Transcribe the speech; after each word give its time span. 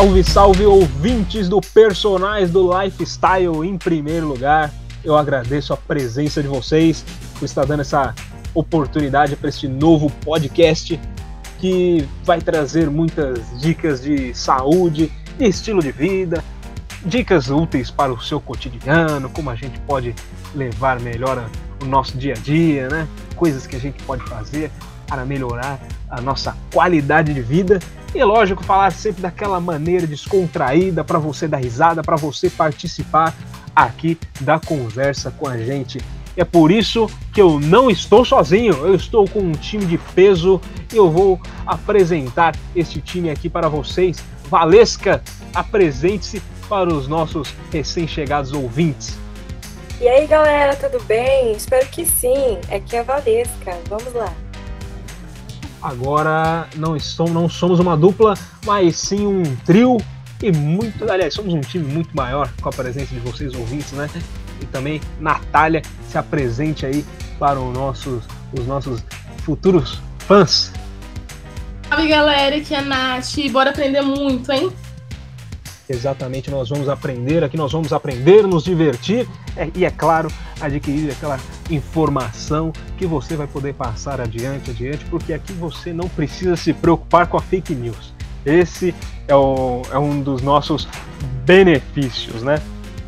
Salve, 0.00 0.24
salve 0.24 0.64
ouvintes 0.64 1.46
do 1.46 1.60
Personagens 1.60 2.50
do 2.50 2.70
Lifestyle 2.72 3.62
em 3.68 3.76
primeiro 3.76 4.26
lugar. 4.26 4.72
Eu 5.04 5.14
agradeço 5.14 5.74
a 5.74 5.76
presença 5.76 6.40
de 6.40 6.48
vocês 6.48 7.04
por 7.38 7.44
estar 7.44 7.66
dando 7.66 7.80
essa 7.80 8.14
oportunidade 8.54 9.36
para 9.36 9.50
este 9.50 9.68
novo 9.68 10.08
podcast 10.24 10.98
que 11.58 12.08
vai 12.24 12.40
trazer 12.40 12.88
muitas 12.88 13.40
dicas 13.60 14.00
de 14.00 14.32
saúde, 14.32 15.12
de 15.36 15.44
estilo 15.44 15.82
de 15.82 15.92
vida, 15.92 16.42
dicas 17.04 17.50
úteis 17.50 17.90
para 17.90 18.10
o 18.10 18.18
seu 18.22 18.40
cotidiano, 18.40 19.28
como 19.28 19.50
a 19.50 19.54
gente 19.54 19.78
pode 19.80 20.14
levar 20.54 20.98
melhor 20.98 21.46
o 21.82 21.84
nosso 21.84 22.16
dia 22.16 22.32
a 22.32 22.40
dia, 22.40 22.88
né? 22.88 23.06
Coisas 23.36 23.66
que 23.66 23.76
a 23.76 23.78
gente 23.78 24.02
pode 24.04 24.24
fazer 24.24 24.70
para 25.06 25.26
melhorar 25.26 25.78
a 26.08 26.22
nossa 26.22 26.56
qualidade 26.72 27.34
de 27.34 27.42
vida. 27.42 27.78
E 28.14 28.24
lógico, 28.24 28.64
falar 28.64 28.90
sempre 28.90 29.22
daquela 29.22 29.60
maneira 29.60 30.06
descontraída 30.06 31.04
para 31.04 31.18
você 31.18 31.46
dar 31.46 31.58
risada, 31.58 32.02
para 32.02 32.16
você 32.16 32.50
participar 32.50 33.34
aqui 33.74 34.18
da 34.40 34.58
conversa 34.58 35.30
com 35.30 35.48
a 35.48 35.56
gente. 35.56 35.98
É 36.36 36.44
por 36.44 36.70
isso 36.70 37.08
que 37.32 37.40
eu 37.40 37.60
não 37.60 37.90
estou 37.90 38.24
sozinho, 38.24 38.72
eu 38.86 38.94
estou 38.94 39.28
com 39.28 39.40
um 39.40 39.52
time 39.52 39.84
de 39.84 39.98
peso 39.98 40.60
e 40.92 40.96
eu 40.96 41.10
vou 41.10 41.40
apresentar 41.66 42.56
este 42.74 43.00
time 43.00 43.30
aqui 43.30 43.48
para 43.48 43.68
vocês. 43.68 44.22
Valesca, 44.48 45.22
apresente-se 45.54 46.42
para 46.68 46.92
os 46.92 47.06
nossos 47.06 47.54
recém-chegados 47.72 48.52
ouvintes. 48.52 49.16
E 50.00 50.08
aí 50.08 50.26
galera, 50.26 50.74
tudo 50.74 51.02
bem? 51.04 51.52
Espero 51.52 51.86
que 51.88 52.06
sim. 52.06 52.58
Aqui 52.74 52.96
é 52.96 53.00
a 53.00 53.02
Valesca. 53.02 53.78
Vamos 53.88 54.12
lá. 54.14 54.32
Agora 55.82 56.68
não, 56.76 56.94
estamos, 56.96 57.32
não 57.32 57.48
somos 57.48 57.80
uma 57.80 57.96
dupla, 57.96 58.34
mas 58.64 58.96
sim 58.96 59.26
um 59.26 59.42
trio 59.64 59.96
e 60.42 60.52
muito. 60.52 61.10
Aliás, 61.10 61.34
somos 61.34 61.54
um 61.54 61.60
time 61.60 61.84
muito 61.84 62.14
maior 62.14 62.50
com 62.60 62.68
a 62.68 62.72
presença 62.72 63.14
de 63.14 63.20
vocês 63.20 63.54
ouvintes, 63.54 63.92
né? 63.92 64.08
E 64.60 64.66
também 64.66 65.00
Natália 65.18 65.82
se 66.08 66.18
apresente 66.18 66.84
aí 66.84 67.04
para 67.38 67.58
os 67.58 67.72
nossos, 67.72 68.24
os 68.52 68.66
nossos 68.66 69.02
futuros 69.44 70.02
fãs. 70.18 70.72
Salve 71.88 72.08
galera, 72.08 72.56
aqui 72.56 72.74
é 72.74 72.78
a 72.78 72.82
Nath. 72.82 73.36
Bora 73.50 73.70
aprender 73.70 74.02
muito, 74.02 74.52
hein? 74.52 74.70
Exatamente, 75.90 76.52
nós 76.52 76.68
vamos 76.68 76.88
aprender 76.88 77.42
aqui, 77.42 77.56
nós 77.56 77.72
vamos 77.72 77.92
aprender, 77.92 78.46
nos 78.46 78.62
divertir 78.62 79.26
é, 79.56 79.68
e, 79.74 79.84
é 79.84 79.90
claro, 79.90 80.30
adquirir 80.60 81.10
aquela 81.10 81.36
informação 81.68 82.72
que 82.96 83.04
você 83.04 83.34
vai 83.34 83.48
poder 83.48 83.74
passar 83.74 84.20
adiante, 84.20 84.70
adiante, 84.70 85.04
porque 85.06 85.32
aqui 85.32 85.52
você 85.52 85.92
não 85.92 86.08
precisa 86.08 86.54
se 86.54 86.72
preocupar 86.72 87.26
com 87.26 87.36
a 87.36 87.40
fake 87.40 87.74
news. 87.74 88.14
Esse 88.46 88.94
é, 89.26 89.34
o, 89.34 89.82
é 89.90 89.98
um 89.98 90.22
dos 90.22 90.40
nossos 90.42 90.86
benefícios, 91.44 92.44
né? 92.44 92.62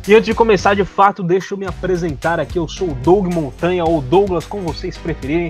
E 0.05 0.13
antes 0.13 0.25
de 0.25 0.35
começar 0.35 0.75
de 0.75 0.83
fato, 0.83 1.23
deixa 1.23 1.53
eu 1.53 1.57
me 1.57 1.65
apresentar 1.65 2.37
aqui. 2.37 2.59
Eu 2.59 2.67
sou 2.67 2.89
o 2.89 2.95
Doug 2.95 3.33
Montanha, 3.33 3.85
ou 3.85 4.01
Douglas, 4.01 4.45
como 4.45 4.63
vocês 4.63 4.97
preferirem, 4.97 5.49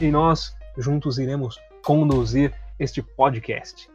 e 0.00 0.10
nós 0.10 0.54
juntos 0.78 1.18
iremos 1.18 1.58
conduzir 1.82 2.50
este 2.78 3.02
podcast. 3.02 3.91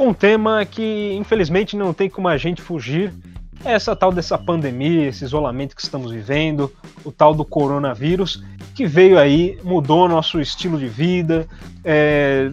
Um 0.00 0.14
tema 0.14 0.64
que 0.64 1.12
infelizmente 1.12 1.76
não 1.76 1.92
tem 1.92 2.08
como 2.08 2.26
a 2.26 2.38
gente 2.38 2.62
fugir 2.62 3.12
é 3.62 3.72
essa 3.72 3.94
tal 3.94 4.10
dessa 4.10 4.38
pandemia, 4.38 5.08
esse 5.08 5.22
isolamento 5.22 5.76
que 5.76 5.82
estamos 5.82 6.10
vivendo, 6.10 6.72
o 7.04 7.12
tal 7.12 7.34
do 7.34 7.44
coronavírus, 7.44 8.42
que 8.74 8.86
veio 8.86 9.18
aí, 9.18 9.58
mudou 9.62 10.08
nosso 10.08 10.40
estilo 10.40 10.78
de 10.78 10.88
vida. 10.88 11.46
É... 11.84 12.50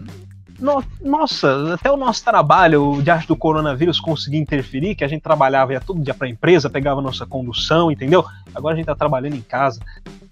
No, 0.59 0.83
nossa, 1.01 1.75
até 1.75 1.89
o 1.89 1.95
nosso 1.95 2.21
trabalho, 2.25 2.99
diante 3.01 3.25
do 3.25 3.37
coronavírus, 3.37 3.97
conseguia 3.97 4.41
interferir, 4.41 4.95
que 4.95 5.05
a 5.05 5.07
gente 5.07 5.21
trabalhava 5.21 5.71
ia 5.71 5.79
todo 5.79 6.01
dia 6.01 6.13
para 6.13 6.27
a 6.27 6.29
empresa, 6.29 6.69
pegava 6.69 7.01
nossa 7.01 7.25
condução, 7.25 7.89
entendeu? 7.89 8.25
Agora 8.53 8.73
a 8.73 8.75
gente 8.75 8.83
está 8.83 8.95
trabalhando 8.95 9.37
em 9.37 9.41
casa. 9.41 9.79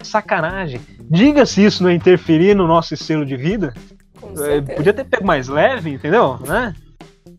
Sacanagem. 0.02 0.82
Diga-se 1.08 1.64
isso 1.64 1.82
não 1.82 1.90
interferir 1.90 2.54
no 2.54 2.66
nosso 2.66 2.92
estilo 2.92 3.24
de 3.24 3.36
vida. 3.38 3.72
É, 4.38 4.60
podia 4.60 4.92
ter 4.92 5.04
pego 5.04 5.24
mais 5.24 5.48
leve, 5.48 5.94
entendeu? 5.94 6.38
Né? 6.44 6.74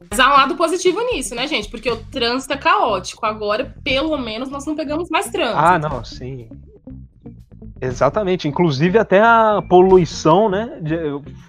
Mas 0.09 0.19
há 0.19 0.29
um 0.29 0.34
lado 0.34 0.56
positivo 0.56 1.00
nisso, 1.12 1.35
né, 1.35 1.47
gente? 1.47 1.69
Porque 1.69 1.90
o 1.90 1.97
trânsito 1.97 2.53
é 2.53 2.57
caótico. 2.57 3.25
Agora, 3.25 3.75
pelo 3.84 4.18
menos, 4.18 4.50
nós 4.50 4.66
não 4.66 4.75
pegamos 4.75 5.09
mais 5.09 5.29
trânsito. 5.29 5.59
Ah, 5.59 5.78
não, 5.78 6.03
sim. 6.03 6.50
Exatamente. 7.81 8.47
Inclusive 8.47 8.97
até 8.97 9.22
a 9.22 9.62
poluição, 9.68 10.50
né? 10.50 10.81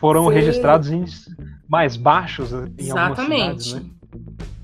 Foram 0.01 0.29
sim. 0.29 0.35
registrados 0.35 0.91
índices 0.91 1.29
mais 1.69 1.97
baixos 1.97 2.53
em 2.53 2.73
Exatamente. 2.79 3.21
algumas 3.21 3.63
cidades, 3.63 3.73
né? 3.75 3.83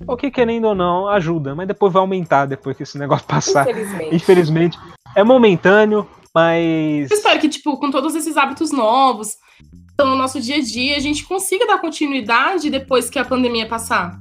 O 0.06 0.16
que, 0.16 0.31
querendo 0.31 0.66
ou 0.66 0.75
não, 0.75 1.09
ajuda, 1.09 1.55
mas 1.55 1.66
depois 1.66 1.93
vai 1.93 2.00
aumentar 2.00 2.47
depois 2.47 2.76
que 2.76 2.82
esse 2.82 2.99
negócio 2.99 3.26
passar. 3.26 3.69
Infelizmente. 3.69 4.15
Infelizmente. 4.15 4.78
É 5.16 5.25
momentâneo, 5.25 6.06
mas. 6.34 7.11
Eu 7.11 7.16
espero 7.16 7.41
que, 7.41 7.49
tipo, 7.49 7.78
com 7.78 7.91
todos 7.91 8.15
esses 8.15 8.37
hábitos 8.37 8.71
novos, 8.71 9.37
então, 9.94 10.09
no 10.09 10.16
nosso 10.16 10.41
dia 10.41 10.56
a 10.56 10.60
dia, 10.60 10.97
a 10.97 11.00
gente 11.00 11.25
consiga 11.25 11.66
dar 11.66 11.78
continuidade 11.78 12.69
depois 12.69 13.09
que 13.09 13.19
a 13.19 13.25
pandemia 13.25 13.66
passar? 13.66 14.19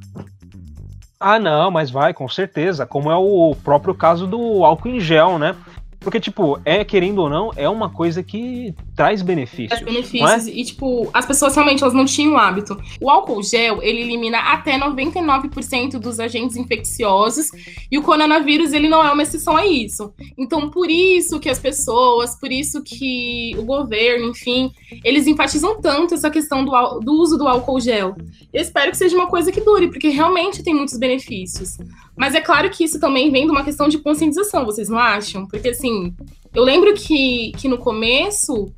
Ah, 1.19 1.39
não, 1.39 1.71
mas 1.71 1.89
vai, 1.89 2.13
com 2.13 2.29
certeza. 2.29 2.85
Como 2.85 3.11
é 3.11 3.15
o 3.15 3.55
próprio 3.63 3.95
caso 3.95 4.27
do 4.27 4.63
álcool 4.63 4.89
em 4.89 4.99
gel, 4.99 5.39
né? 5.39 5.55
Porque, 5.99 6.19
tipo, 6.19 6.59
é, 6.63 6.83
querendo 6.83 7.19
ou 7.19 7.29
não, 7.29 7.51
é 7.55 7.67
uma 7.67 7.89
coisa 7.89 8.21
que 8.21 8.75
traz 8.95 9.21
benefícios. 9.21 9.69
Traz 9.69 9.83
benefícios. 9.83 10.47
É? 10.47 10.51
E, 10.51 10.63
tipo, 10.63 11.09
as 11.13 11.25
pessoas 11.25 11.55
realmente 11.55 11.83
elas 11.83 11.93
não 11.93 12.05
tinham 12.05 12.33
o 12.33 12.37
hábito. 12.37 12.77
O 13.01 13.09
álcool 13.09 13.41
gel, 13.43 13.81
ele 13.81 14.01
elimina 14.01 14.39
até 14.39 14.77
99% 14.77 15.99
dos 15.99 16.19
agentes 16.19 16.55
infecciosos. 16.55 17.49
E 17.91 17.97
o 17.97 18.03
coronavírus, 18.03 18.73
ele 18.73 18.87
não 18.87 19.03
é 19.03 19.11
uma 19.11 19.23
exceção 19.23 19.57
a 19.57 19.65
isso. 19.65 20.13
Então, 20.37 20.69
por 20.69 20.89
isso 20.89 21.39
que 21.39 21.49
as 21.49 21.59
pessoas, 21.59 22.35
por 22.39 22.51
isso 22.51 22.83
que 22.83 23.55
o 23.57 23.63
governo, 23.63 24.29
enfim, 24.29 24.71
eles 25.03 25.27
enfatizam 25.27 25.81
tanto 25.81 26.13
essa 26.13 26.29
questão 26.29 26.63
do, 26.63 26.99
do 26.99 27.13
uso 27.13 27.37
do 27.37 27.47
álcool 27.47 27.79
gel. 27.79 28.15
Eu 28.53 28.61
espero 28.61 28.91
que 28.91 28.97
seja 28.97 29.15
uma 29.15 29.27
coisa 29.27 29.51
que 29.51 29.61
dure, 29.61 29.87
porque 29.87 30.09
realmente 30.09 30.63
tem 30.63 30.73
muitos 30.73 30.97
benefícios. 30.97 31.77
Mas 32.15 32.35
é 32.35 32.41
claro 32.41 32.69
que 32.69 32.83
isso 32.83 32.99
também 32.99 33.31
vem 33.31 33.45
de 33.45 33.51
uma 33.51 33.63
questão 33.63 33.87
de 33.87 33.97
conscientização, 33.97 34.65
vocês 34.65 34.89
não 34.89 34.99
acham? 34.99 35.47
Porque, 35.47 35.69
assim, 35.69 36.13
eu 36.53 36.63
lembro 36.63 36.93
que, 36.93 37.51
que 37.57 37.67
no 37.67 37.77
começo, 37.77 38.71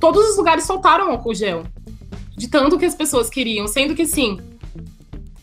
todos 0.00 0.30
os 0.30 0.36
lugares 0.36 0.64
soltaram 0.64 1.10
álcool 1.10 1.34
gel. 1.34 1.64
De 2.36 2.48
tanto 2.48 2.78
que 2.78 2.84
as 2.84 2.94
pessoas 2.94 3.28
queriam. 3.28 3.68
Sendo 3.68 3.94
que, 3.94 4.02
assim, 4.02 4.40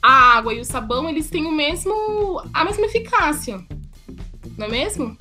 a 0.01 0.37
água 0.37 0.53
e 0.53 0.59
o 0.59 0.65
sabão, 0.65 1.07
eles 1.07 1.29
têm 1.29 1.45
o 1.45 1.51
mesmo, 1.51 2.41
a 2.53 2.65
mesma 2.65 2.85
eficácia. 2.85 3.59
Não 4.57 4.65
é 4.65 4.69
mesmo? 4.69 5.15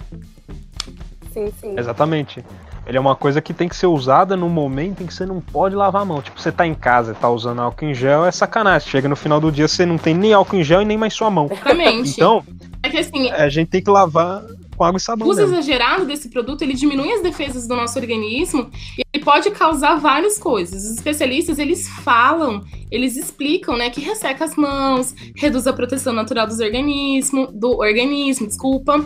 Sim, 1.32 1.52
sim. 1.60 1.78
Exatamente. 1.78 2.42
Ele 2.86 2.96
é 2.96 3.00
uma 3.00 3.14
coisa 3.14 3.42
que 3.42 3.52
tem 3.52 3.68
que 3.68 3.76
ser 3.76 3.86
usada 3.86 4.34
no 4.34 4.48
momento 4.48 5.02
em 5.02 5.06
que 5.06 5.12
você 5.12 5.26
não 5.26 5.42
pode 5.42 5.74
lavar 5.74 6.00
a 6.00 6.04
mão. 6.06 6.22
Tipo, 6.22 6.40
você 6.40 6.50
tá 6.50 6.66
em 6.66 6.74
casa 6.74 7.12
e 7.12 7.14
tá 7.14 7.28
usando 7.28 7.60
álcool 7.60 7.84
em 7.84 7.94
gel, 7.94 8.24
é 8.24 8.32
sacanagem. 8.32 8.88
Chega 8.88 9.06
no 9.08 9.14
final 9.14 9.38
do 9.38 9.52
dia, 9.52 9.68
você 9.68 9.84
não 9.84 9.98
tem 9.98 10.14
nem 10.14 10.32
álcool 10.32 10.56
em 10.56 10.64
gel 10.64 10.80
e 10.80 10.86
nem 10.86 10.96
mais 10.96 11.12
sua 11.12 11.30
mão. 11.30 11.50
Exatamente. 11.52 12.12
Então, 12.12 12.42
é 12.82 12.88
que 12.88 12.96
assim, 12.96 13.30
a 13.30 13.48
gente 13.50 13.68
tem 13.68 13.82
que 13.82 13.90
lavar 13.90 14.42
com 14.78 14.84
água 14.84 14.96
e 14.96 15.00
sabão. 15.00 15.26
O 15.26 15.30
uso 15.30 15.40
mesmo. 15.40 15.56
exagerado 15.56 16.06
desse 16.06 16.28
produto, 16.30 16.62
ele 16.62 16.72
diminui 16.72 17.12
as 17.12 17.22
defesas 17.22 17.66
do 17.66 17.74
nosso 17.74 17.98
organismo 17.98 18.70
e 18.96 19.02
ele 19.12 19.24
pode 19.24 19.50
causar 19.50 19.96
várias 19.96 20.38
coisas. 20.38 20.84
Os 20.84 20.92
especialistas, 20.92 21.58
eles 21.58 21.88
falam, 21.88 22.64
eles 22.90 23.16
explicam, 23.16 23.76
né, 23.76 23.90
que 23.90 24.00
resseca 24.00 24.44
as 24.44 24.54
mãos, 24.54 25.14
reduz 25.36 25.66
a 25.66 25.72
proteção 25.72 26.12
natural 26.12 26.46
dos 26.46 26.60
organismo, 26.60 27.48
do 27.48 27.78
organismo, 27.78 28.46
desculpa, 28.46 29.04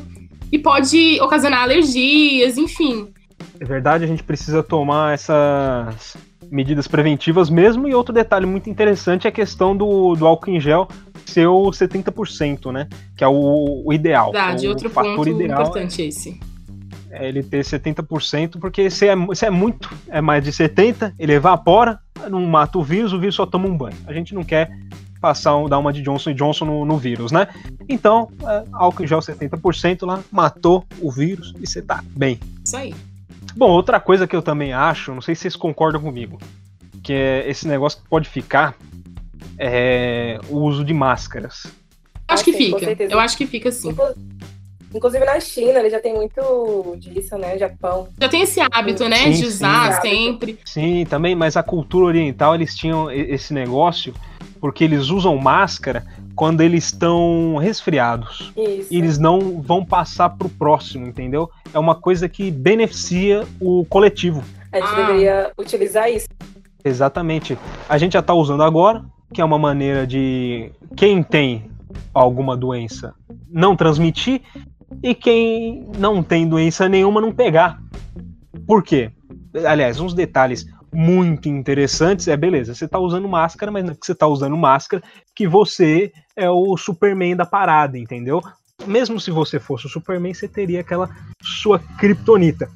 e 0.52 0.58
pode 0.58 1.18
ocasionar 1.20 1.62
alergias, 1.62 2.58
enfim. 2.58 3.08
É 3.58 3.64
verdade, 3.64 4.04
a 4.04 4.06
gente 4.06 4.22
precisa 4.22 4.62
tomar 4.62 5.14
essas 5.14 6.16
medidas 6.50 6.86
preventivas 6.86 7.48
mesmo. 7.48 7.88
E 7.88 7.94
outro 7.94 8.12
detalhe 8.12 8.44
muito 8.44 8.68
interessante 8.68 9.26
é 9.26 9.30
a 9.30 9.32
questão 9.32 9.74
do, 9.74 10.14
do 10.14 10.26
álcool 10.26 10.50
em 10.50 10.60
gel 10.60 10.86
ser 11.32 11.46
o 11.46 11.70
70%, 11.70 12.72
né? 12.72 12.88
Que 13.16 13.24
é 13.24 13.28
o, 13.28 13.82
o 13.84 13.92
ideal. 13.92 14.32
Verdade, 14.32 14.66
o 14.66 14.70
outro 14.70 14.90
ponto 14.90 15.28
ideal 15.28 15.62
importante 15.62 16.02
é 16.02 16.06
esse. 16.06 16.40
É 17.10 17.28
ele 17.28 17.42
ter 17.42 17.62
70%, 17.62 18.58
porque 18.58 18.88
se 18.88 19.06
é, 19.06 19.14
se 19.34 19.44
é 19.44 19.50
muito, 19.50 19.90
é 20.08 20.20
mais 20.20 20.42
de 20.42 20.50
70%, 20.50 21.12
ele 21.18 21.32
evapora, 21.32 21.98
não 22.30 22.40
mata 22.46 22.78
o 22.78 22.82
vírus, 22.82 23.12
o 23.12 23.18
vírus 23.18 23.34
só 23.34 23.44
toma 23.44 23.68
um 23.68 23.76
banho. 23.76 23.96
A 24.06 24.12
gente 24.12 24.34
não 24.34 24.42
quer 24.42 24.70
passar, 25.20 25.52
dar 25.68 25.78
uma 25.78 25.92
de 25.92 26.02
Johnson 26.02 26.34
Johnson 26.34 26.64
no, 26.64 26.84
no 26.84 26.98
vírus, 26.98 27.30
né? 27.30 27.46
Então, 27.88 28.28
é, 28.42 28.64
álcool 28.72 29.04
em 29.04 29.06
gel 29.06 29.20
70% 29.20 30.04
lá, 30.04 30.20
matou 30.32 30.84
o 31.00 31.10
vírus 31.10 31.54
e 31.60 31.66
você 31.66 31.80
tá 31.80 32.02
bem. 32.16 32.40
Isso 32.64 32.76
aí. 32.76 32.94
Bom, 33.56 33.70
outra 33.70 34.00
coisa 34.00 34.26
que 34.26 34.34
eu 34.34 34.42
também 34.42 34.72
acho, 34.72 35.14
não 35.14 35.20
sei 35.20 35.34
se 35.34 35.42
vocês 35.42 35.56
concordam 35.56 36.00
comigo, 36.00 36.38
que 37.02 37.12
é 37.12 37.48
esse 37.48 37.68
negócio 37.68 38.02
que 38.02 38.08
pode 38.08 38.28
ficar 38.28 38.74
é 39.64 40.40
o 40.50 40.56
uso 40.58 40.84
de 40.84 40.92
máscaras. 40.92 41.66
Acho 42.26 42.42
que 42.44 42.52
fica. 42.52 42.96
Eu 43.08 43.20
acho 43.20 43.36
que 43.36 43.46
fica 43.46 43.70
sim. 43.70 43.94
Inclusive 44.94 45.24
na 45.24 45.40
China, 45.40 45.78
ele 45.78 45.88
já 45.88 46.00
tem 46.00 46.12
muito 46.14 46.96
disso, 46.98 47.38
né? 47.38 47.56
Japão. 47.56 48.08
Já 48.20 48.28
tem 48.28 48.42
esse 48.42 48.60
hábito, 48.60 49.08
né? 49.08 49.16
Sim, 49.16 49.30
de 49.30 49.36
sim. 49.36 49.46
usar 49.46 49.90
Esse 49.90 50.02
sempre. 50.02 50.58
Sim, 50.66 51.06
também, 51.08 51.34
mas 51.34 51.56
a 51.56 51.62
cultura 51.62 52.06
oriental 52.06 52.54
eles 52.54 52.74
tinham 52.74 53.10
esse 53.10 53.54
negócio 53.54 54.12
porque 54.60 54.84
eles 54.84 55.08
usam 55.08 55.36
máscara 55.38 56.04
quando 56.34 56.60
eles 56.60 56.84
estão 56.84 57.56
resfriados. 57.56 58.52
Isso. 58.56 58.88
E 58.92 58.98
eles 58.98 59.18
não 59.18 59.62
vão 59.62 59.84
passar 59.84 60.30
pro 60.30 60.48
próximo, 60.48 61.06
entendeu? 61.06 61.48
É 61.72 61.78
uma 61.78 61.94
coisa 61.94 62.28
que 62.28 62.50
beneficia 62.50 63.46
o 63.60 63.84
coletivo. 63.86 64.42
A 64.72 64.78
gente 64.80 64.90
Ah. 64.92 65.06
deveria 65.06 65.52
utilizar 65.58 66.10
isso. 66.10 66.28
Exatamente. 66.84 67.56
A 67.88 67.96
gente 67.96 68.12
já 68.12 68.20
está 68.20 68.34
usando 68.34 68.62
agora, 68.62 69.04
que 69.32 69.40
é 69.40 69.44
uma 69.44 69.58
maneira 69.58 70.06
de 70.06 70.70
quem 70.96 71.22
tem 71.22 71.70
alguma 72.12 72.56
doença 72.56 73.14
não 73.48 73.76
transmitir 73.76 74.42
e 75.02 75.14
quem 75.14 75.88
não 75.98 76.22
tem 76.22 76.46
doença 76.46 76.88
nenhuma 76.88 77.20
não 77.20 77.32
pegar. 77.32 77.80
Por 78.66 78.82
quê? 78.82 79.10
Aliás, 79.66 80.00
uns 80.00 80.14
detalhes 80.14 80.66
muito 80.92 81.48
interessantes 81.48 82.28
é 82.28 82.36
beleza, 82.36 82.74
você 82.74 82.84
está 82.84 82.98
usando 82.98 83.26
máscara, 83.26 83.72
mas 83.72 83.84
não 83.84 83.92
é 83.92 83.94
que 83.94 84.04
você 84.04 84.12
está 84.12 84.26
usando 84.26 84.56
máscara 84.56 85.02
que 85.34 85.48
você 85.48 86.12
é 86.36 86.50
o 86.50 86.76
Superman 86.76 87.34
da 87.34 87.46
parada, 87.46 87.98
entendeu? 87.98 88.42
Mesmo 88.86 89.18
se 89.18 89.30
você 89.30 89.58
fosse 89.58 89.86
o 89.86 89.88
Superman, 89.88 90.34
você 90.34 90.46
teria 90.46 90.80
aquela 90.80 91.08
sua 91.40 91.78
kryptonita. 91.78 92.68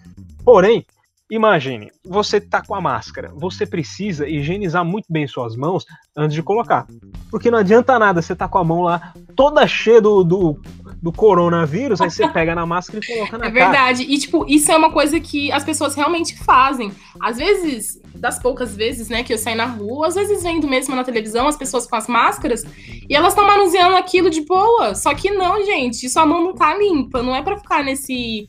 Porém, 0.44 0.86
Imagine, 1.28 1.90
você 2.04 2.40
tá 2.40 2.62
com 2.62 2.72
a 2.72 2.80
máscara, 2.80 3.32
você 3.34 3.66
precisa 3.66 4.28
higienizar 4.28 4.84
muito 4.84 5.06
bem 5.10 5.26
suas 5.26 5.56
mãos 5.56 5.84
antes 6.16 6.34
de 6.34 6.42
colocar. 6.42 6.86
Porque 7.30 7.50
não 7.50 7.58
adianta 7.58 7.98
nada 7.98 8.22
você 8.22 8.34
tá 8.34 8.46
com 8.46 8.58
a 8.58 8.64
mão 8.64 8.82
lá 8.82 9.12
toda 9.34 9.66
cheia 9.66 10.00
do, 10.00 10.22
do, 10.22 10.60
do 11.02 11.10
coronavírus, 11.10 12.00
aí 12.00 12.08
você 12.08 12.28
pega 12.30 12.54
na 12.54 12.64
máscara 12.64 13.00
e 13.02 13.06
coloca 13.06 13.38
na 13.38 13.46
É 13.46 13.50
cara. 13.50 13.64
verdade. 13.70 14.02
E, 14.04 14.16
tipo, 14.18 14.46
isso 14.48 14.70
é 14.70 14.76
uma 14.76 14.92
coisa 14.92 15.18
que 15.18 15.50
as 15.50 15.64
pessoas 15.64 15.96
realmente 15.96 16.38
fazem. 16.44 16.92
Às 17.20 17.38
vezes, 17.38 18.00
das 18.14 18.38
poucas 18.38 18.76
vezes, 18.76 19.08
né, 19.08 19.24
que 19.24 19.32
eu 19.32 19.38
saio 19.38 19.56
na 19.56 19.66
rua, 19.66 20.06
às 20.06 20.14
vezes 20.14 20.44
vendo 20.44 20.68
mesmo 20.68 20.94
na 20.94 21.02
televisão 21.02 21.48
as 21.48 21.56
pessoas 21.56 21.88
com 21.88 21.96
as 21.96 22.06
máscaras 22.06 22.62
e 23.10 23.14
elas 23.16 23.32
estão 23.32 23.44
manuseando 23.44 23.96
aquilo 23.96 24.30
de 24.30 24.42
boa. 24.42 24.94
Só 24.94 25.12
que 25.12 25.32
não, 25.32 25.64
gente. 25.64 26.08
Sua 26.08 26.24
mão 26.24 26.44
não 26.44 26.54
tá 26.54 26.72
limpa. 26.78 27.20
Não 27.20 27.34
é 27.34 27.42
pra 27.42 27.58
ficar 27.58 27.82
nesse. 27.82 28.48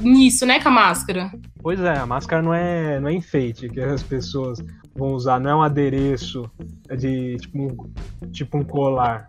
nisso, 0.00 0.46
né, 0.46 0.60
com 0.60 0.68
a 0.68 0.72
máscara. 0.72 1.32
Pois 1.66 1.80
é, 1.80 1.98
a 1.98 2.06
máscara 2.06 2.40
não 2.40 2.54
é, 2.54 3.00
não 3.00 3.08
é 3.08 3.12
enfeite 3.12 3.68
que 3.68 3.80
as 3.80 4.00
pessoas 4.00 4.62
vão 4.94 5.14
usar, 5.14 5.40
não 5.40 5.50
é 5.50 5.54
um 5.56 5.62
adereço 5.62 6.48
de 6.96 7.38
tipo 7.38 7.58
um, 7.58 8.28
tipo 8.30 8.58
um 8.58 8.62
colar. 8.62 9.28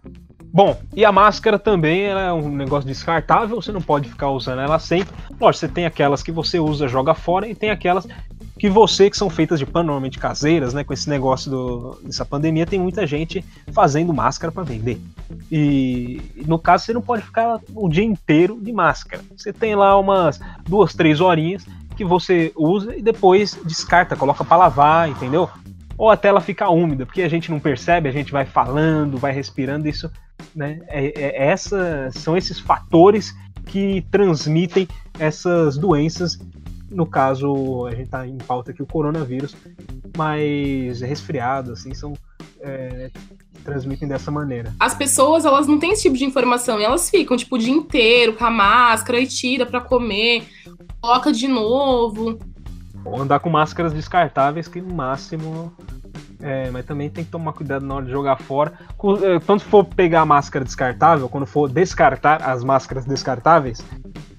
Bom, 0.53 0.79
e 0.95 1.03
a 1.03 1.11
máscara 1.11 1.57
também 1.57 2.03
é 2.03 2.31
um 2.31 2.47
negócio 2.55 2.87
descartável, 2.87 3.59
você 3.59 3.71
não 3.71 3.81
pode 3.81 4.07
ficar 4.07 4.29
usando 4.29 4.61
ela 4.61 4.77
sempre. 4.77 5.15
Lógico, 5.41 5.61
você 5.61 5.67
tem 5.67 5.87
aquelas 5.87 6.21
que 6.21 6.31
você 6.31 6.59
usa, 6.59 6.87
joga 6.87 7.15
fora, 7.15 7.47
e 7.47 7.55
tem 7.55 7.71
aquelas 7.71 8.07
que 8.59 8.69
você, 8.69 9.09
que 9.09 9.17
são 9.17 9.31
feitas 9.31 9.57
de 9.57 9.65
pano, 9.65 9.87
normalmente 9.87 10.19
caseiras, 10.19 10.75
né? 10.75 10.83
Com 10.83 10.93
esse 10.93 11.09
negócio 11.09 11.49
do, 11.49 11.99
dessa 12.03 12.23
pandemia, 12.23 12.67
tem 12.67 12.79
muita 12.79 13.07
gente 13.07 13.43
fazendo 13.73 14.13
máscara 14.13 14.51
para 14.51 14.61
vender. 14.61 15.01
E 15.51 16.21
no 16.45 16.59
caso, 16.59 16.85
você 16.85 16.93
não 16.93 17.01
pode 17.01 17.23
ficar 17.23 17.59
o 17.73 17.89
dia 17.89 18.03
inteiro 18.03 18.59
de 18.61 18.71
máscara. 18.71 19.23
Você 19.35 19.51
tem 19.51 19.73
lá 19.73 19.99
umas 19.99 20.39
duas, 20.67 20.93
três 20.93 21.19
horinhas 21.19 21.65
que 21.97 22.05
você 22.05 22.53
usa 22.55 22.95
e 22.95 23.01
depois 23.01 23.59
descarta, 23.65 24.15
coloca 24.15 24.45
para 24.45 24.57
lavar, 24.57 25.09
entendeu? 25.09 25.49
Ou 25.97 26.11
até 26.11 26.27
ela 26.27 26.39
ficar 26.39 26.69
úmida, 26.69 27.05
porque 27.05 27.23
a 27.23 27.29
gente 27.29 27.49
não 27.49 27.59
percebe, 27.59 28.07
a 28.07 28.11
gente 28.11 28.31
vai 28.31 28.45
falando, 28.45 29.17
vai 29.17 29.33
respirando, 29.33 29.89
isso, 29.89 30.11
né? 30.55 30.79
É, 30.87 31.07
é- 31.07 31.47
essa, 31.47 32.09
são 32.11 32.37
esses 32.37 32.59
fatores 32.59 33.35
que 33.65 34.05
transmitem 34.11 34.87
essas 35.19 35.75
doenças. 35.77 36.39
No 36.89 37.05
caso, 37.05 37.87
a 37.87 37.95
gente 37.95 38.09
tá 38.09 38.25
em 38.25 38.37
pauta 38.37 38.71
aqui 38.71 38.81
o 38.81 38.87
coronavírus, 38.87 39.57
mas 40.15 41.01
resfriado, 41.01 41.73
assim, 41.73 41.93
são 41.93 42.13
é, 42.61 43.09
transmitem 43.67 44.07
dessa 44.07 44.31
maneira. 44.31 44.73
As 44.79 44.93
pessoas, 44.93 45.43
elas 45.43 45.67
não 45.67 45.77
têm 45.77 45.91
esse 45.91 46.03
tipo 46.03 46.15
de 46.15 46.23
informação. 46.23 46.79
E 46.79 46.83
elas 46.83 47.09
ficam, 47.09 47.35
tipo, 47.35 47.55
o 47.55 47.59
dia 47.59 47.73
inteiro 47.73 48.33
com 48.33 48.45
a 48.45 48.49
máscara 48.49 49.19
e 49.19 49.27
tira 49.27 49.65
pra 49.65 49.81
comer, 49.81 50.47
coloca 51.01 51.33
de 51.33 51.47
novo. 51.47 52.39
Ou 53.03 53.21
andar 53.21 53.39
com 53.39 53.49
máscaras 53.49 53.93
descartáveis, 53.93 54.67
que 54.67 54.81
no 54.81 54.95
máximo. 54.95 55.73
É, 56.39 56.69
mas 56.69 56.85
também 56.85 57.09
tem 57.09 57.23
que 57.23 57.31
tomar 57.31 57.51
cuidado 57.51 57.83
na 57.85 57.95
hora 57.95 58.05
de 58.05 58.11
jogar 58.11 58.37
fora. 58.37 58.73
É, 59.23 59.39
Quando 59.39 59.61
for 59.61 59.83
pegar 59.83 60.21
a 60.21 60.25
máscara 60.25 60.63
descartável, 60.63 61.27
quando 61.27 61.47
for 61.47 61.67
descartar 61.67 62.43
as 62.43 62.63
máscaras 62.63 63.05
descartáveis, 63.05 63.83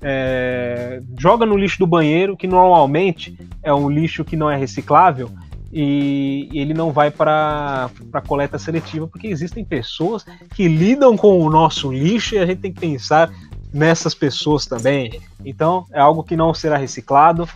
é, 0.01 1.03
joga 1.19 1.45
no 1.45 1.57
lixo 1.57 1.79
do 1.81 1.87
banheiro, 1.87 2.37
que 2.37 2.47
normalmente 2.47 3.37
é 3.63 3.75
um 3.75 3.91
lixo 3.91 4.25
que 4.25 4.37
não 4.37 4.49
é 4.49 4.57
reciclável 4.57 5.29
e 5.70 6.49
ele 6.53 6.73
não 6.73 6.93
vai 6.93 7.11
para 7.11 7.91
coleta 8.26 8.59
seletiva, 8.59 9.06
porque 9.06 9.26
existem 9.26 9.65
pessoas 9.65 10.25
que 10.55 10.67
lidam 10.67 11.17
com 11.17 11.41
o 11.41 11.50
nosso 11.50 11.93
lixo 11.93 12.35
e 12.35 12.38
a 12.38 12.47
gente 12.47 12.61
tem 12.61 12.73
que 12.73 12.81
pensar 12.81 13.31
nessas 13.73 14.15
pessoas 14.15 14.65
também. 14.65 15.20
Então 15.44 15.85
é 15.93 16.00
algo 16.00 16.23
que 16.23 16.37
não 16.37 16.55
será 16.55 16.76
reciclado. 16.76 17.49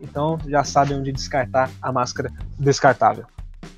Então 0.00 0.38
já 0.48 0.64
sabem 0.64 0.98
onde 0.98 1.12
descartar 1.12 1.70
a 1.80 1.92
máscara 1.92 2.32
descartável. 2.58 3.24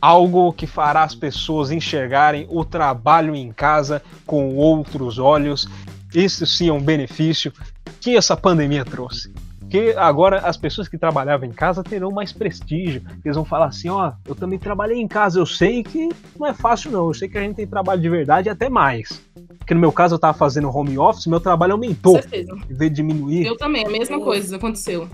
Algo 0.01 0.53
que 0.53 0.67
fará 0.67 1.03
as 1.03 1.15
pessoas 1.15 1.71
enxergarem 1.71 2.47
o 2.49 2.65
trabalho 2.65 3.35
em 3.35 3.53
casa 3.53 4.03
com 4.25 4.57
outros 4.57 5.19
olhos. 5.19 5.69
Isso 6.15 6.47
sim 6.47 6.69
é 6.69 6.73
um 6.73 6.81
benefício 6.81 7.53
que 8.01 8.17
essa 8.17 8.37
pandemia 8.37 8.85
trouxe. 8.85 9.33
Porque 9.73 9.95
agora 9.97 10.41
as 10.41 10.59
pessoas 10.59 10.87
que 10.87 10.99
trabalhavam 10.99 11.49
em 11.49 11.51
casa 11.51 11.83
terão 11.83 12.11
mais 12.11 12.31
prestígio. 12.31 13.01
Eles 13.25 13.35
vão 13.35 13.45
falar 13.45 13.67
assim: 13.67 13.89
ó, 13.89 14.13
eu 14.29 14.35
também 14.35 14.59
trabalhei 14.59 14.99
em 15.01 15.09
casa, 15.09 15.39
eu 15.39 15.47
sei 15.47 15.83
que 15.83 16.11
não 16.39 16.47
é 16.47 16.53
fácil 16.53 16.91
não, 16.91 17.07
eu 17.09 17.15
sei 17.15 17.27
que 17.27 17.39
a 17.39 17.41
gente 17.41 17.57
tem 17.57 17.67
trabalho 17.67 17.99
de 18.03 18.09
verdade 18.11 18.49
e 18.49 18.51
até 18.51 18.69
mais. 18.69 19.23
Porque 19.57 19.73
no 19.73 19.81
meu 19.81 19.91
caso 19.91 20.15
eu 20.15 20.19
tava 20.19 20.37
fazendo 20.37 20.69
home 20.69 20.99
office, 20.99 21.27
meu 21.27 21.41
trabalho 21.41 21.71
Com 21.73 21.77
aumentou, 21.83 22.15
certeza. 22.21 22.55
em 22.69 22.75
vez 22.75 22.91
de 22.91 22.97
diminuir. 22.97 23.47
Eu 23.47 23.57
também, 23.57 23.87
a 23.87 23.89
mesma 23.89 24.21
coisa 24.21 24.57
aconteceu. 24.57 25.09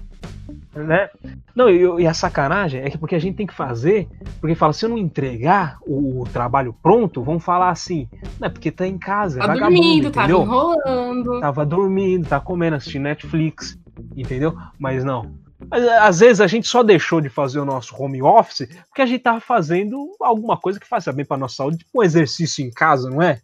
né? 0.74 1.08
Não, 1.54 1.70
e, 1.70 2.02
e 2.02 2.06
a 2.08 2.14
sacanagem 2.14 2.80
é 2.80 2.90
que 2.90 2.98
porque 2.98 3.14
a 3.14 3.18
gente 3.20 3.36
tem 3.36 3.46
que 3.46 3.54
fazer, 3.54 4.08
porque 4.40 4.56
fala, 4.56 4.72
se 4.72 4.84
eu 4.84 4.88
não 4.88 4.98
entregar 4.98 5.78
o, 5.86 6.22
o 6.22 6.24
trabalho 6.32 6.74
pronto, 6.82 7.22
vão 7.22 7.38
falar 7.38 7.70
assim, 7.70 8.08
não 8.40 8.46
é 8.46 8.48
porque 8.50 8.72
tá 8.72 8.86
em 8.86 8.98
casa, 8.98 9.38
é 9.38 9.40
Tá 9.40 9.46
vagabundo, 9.48 9.80
dormindo, 9.82 10.10
tava 10.10 10.26
entendeu? 10.32 10.42
enrolando. 10.42 11.40
Tava 11.40 11.64
dormindo, 11.66 12.28
tá 12.28 12.40
comendo, 12.40 12.74
assistindo 12.76 13.02
Netflix, 13.02 13.78
entendeu? 14.16 14.56
Mas 14.78 15.04
não. 15.04 15.34
Mas, 15.70 15.86
às 15.88 16.20
vezes 16.20 16.40
a 16.40 16.46
gente 16.46 16.68
só 16.68 16.82
deixou 16.82 17.20
de 17.20 17.28
fazer 17.28 17.58
o 17.58 17.64
nosso 17.64 18.00
home 18.00 18.22
office 18.22 18.68
porque 18.88 19.02
a 19.02 19.06
gente 19.06 19.22
tava 19.22 19.40
fazendo 19.40 20.14
alguma 20.20 20.56
coisa 20.56 20.78
que 20.78 20.86
faz 20.86 21.04
bem 21.08 21.24
pra 21.24 21.36
nossa 21.36 21.56
saúde, 21.56 21.78
tipo 21.78 22.00
um 22.00 22.02
exercício 22.02 22.64
em 22.64 22.70
casa, 22.70 23.10
não 23.10 23.20
é? 23.20 23.40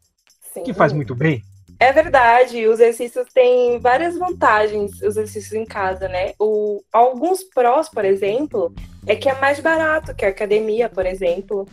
Sim. 0.52 0.62
Que 0.62 0.72
faz 0.72 0.92
muito 0.92 1.14
bem. 1.14 1.42
É 1.80 1.92
verdade, 1.92 2.66
os 2.68 2.78
exercícios 2.78 3.26
têm 3.34 3.80
várias 3.80 4.16
vantagens, 4.16 4.92
os 4.94 5.16
exercícios 5.16 5.52
em 5.52 5.64
casa, 5.64 6.08
né? 6.08 6.32
O, 6.38 6.82
alguns 6.92 7.42
prós, 7.42 7.88
por 7.88 8.04
exemplo, 8.04 8.72
é 9.06 9.16
que 9.16 9.28
é 9.28 9.38
mais 9.40 9.58
barato 9.58 10.14
que 10.14 10.24
a 10.24 10.28
academia, 10.28 10.88
por 10.88 11.04
exemplo. 11.04 11.66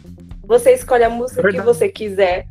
Você 0.44 0.74
escolhe 0.74 1.04
a 1.04 1.10
música 1.10 1.50
que 1.50 1.62
você 1.62 1.88
quiser, 1.88 2.48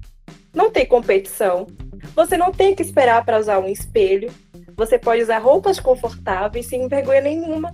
não 0.55 0.71
tem 0.71 0.87
competição. 0.87 1.67
Você 2.15 2.37
não 2.37 2.53
tem 2.53 2.75
que 2.75 2.83
esperar 2.83 3.25
para 3.25 3.39
usar 3.39 3.59
um 3.59 3.69
espelho. 3.69 4.33
Você 4.81 4.99
pode 4.99 5.23
usar 5.23 5.37
roupas 5.41 5.79
confortáveis 5.79 6.65
sem 6.65 6.89
vergonha 6.89 7.21
nenhuma. 7.21 7.71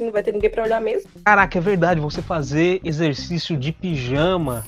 Não 0.00 0.10
vai 0.10 0.24
ter 0.24 0.32
ninguém 0.32 0.50
para 0.50 0.64
olhar 0.64 0.80
mesmo. 0.80 1.08
Caraca, 1.24 1.56
é 1.56 1.60
verdade, 1.60 2.00
você 2.00 2.20
fazer 2.20 2.80
exercício 2.82 3.56
de 3.56 3.70
pijama. 3.70 4.64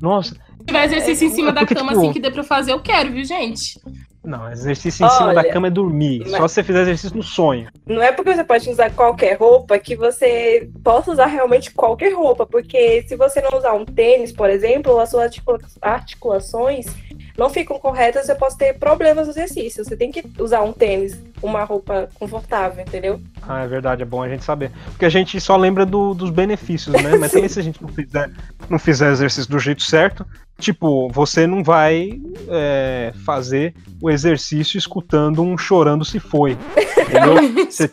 Nossa, 0.00 0.34
Se 0.34 0.64
tiver 0.66 0.84
exercício 0.86 1.26
em 1.26 1.30
cima 1.30 1.50
É 1.50 1.52
da 1.52 1.60
porque, 1.60 1.74
cama, 1.74 1.90
tipo, 1.90 2.00
assim, 2.00 2.12
que 2.14 2.20
dê 2.20 2.30
pra 2.30 2.42
fazer, 2.42 2.72
eu 2.72 2.80
quero, 2.80 3.12
viu, 3.12 3.24
gente? 3.24 3.78
Não, 4.24 4.50
exercício 4.50 5.04
em 5.04 5.10
cima 5.10 5.34
da 5.34 5.40
Olha, 5.42 5.52
cama 5.52 5.66
é 5.66 5.70
dormir. 5.70 6.20
mas- 6.20 6.30
Só 6.30 6.48
se 6.48 6.54
você 6.54 6.62
fizer 6.62 6.80
exercício 6.82 7.14
no 7.16 7.22
sonho. 7.22 7.68
Não 7.84 8.00
é 8.00 8.10
porque 8.10 8.34
você 8.34 8.44
pode 8.44 8.70
usar 8.70 8.90
qualquer 8.92 9.36
roupa 9.36 9.78
que 9.78 9.94
você 9.94 10.70
possa 10.82 11.10
usar 11.12 11.26
realmente 11.26 11.72
qualquer 11.72 12.14
roupa, 12.14 12.46
porque 12.46 13.04
se 13.06 13.16
você 13.16 13.42
não 13.42 13.58
usar 13.58 13.74
um 13.74 13.84
tênis, 13.84 14.32
por 14.32 14.48
exemplo, 14.48 14.98
as 14.98 15.10
suas 15.10 15.24
articula- 15.24 15.58
articulações 15.82 16.86
não 17.36 17.48
ficam 17.50 17.78
corretas, 17.78 18.26
você 18.26 18.34
pode 18.34 18.56
ter 18.56 18.74
problemas 18.78 19.26
no 19.26 19.32
exercício. 19.32 19.84
Você 19.84 19.96
tem 19.96 20.10
que 20.12 20.22
usar 20.38 20.62
um 20.62 20.72
tênis, 20.72 21.18
uma 21.42 21.64
roupa 21.64 22.08
confortável, 22.14 22.82
entendeu? 22.82 23.20
Ah, 23.48 23.62
é 23.62 23.66
verdade, 23.66 24.02
é 24.02 24.04
bom 24.04 24.22
a 24.22 24.28
gente 24.28 24.44
saber. 24.44 24.70
Porque 24.86 25.04
a 25.04 25.08
gente 25.08 25.40
só 25.40 25.56
lembra 25.56 25.84
do- 25.86 26.14
dos 26.14 26.30
benefícios, 26.30 26.94
né? 27.02 27.16
Mas 27.18 27.32
também 27.32 27.48
se 27.48 27.58
a 27.58 27.62
gente 27.62 27.80
não 27.82 27.88
fizer, 27.88 28.30
não 28.68 28.78
fizer 28.78 29.10
exercício 29.10 29.50
do 29.50 29.58
jeito 29.58 29.82
certo, 29.82 30.26
tipo, 30.58 31.08
você 31.10 31.46
não 31.46 31.62
vai 31.64 32.20
é, 32.48 33.12
fazer 33.24 33.74
o 34.00 34.10
exercício 34.10 34.76
escutando 34.78 35.42
um 35.42 35.56
chorando 35.58 36.04
se 36.04 36.20
foi. 36.20 36.56
Entendeu? 36.96 37.64
Você- 37.70 37.90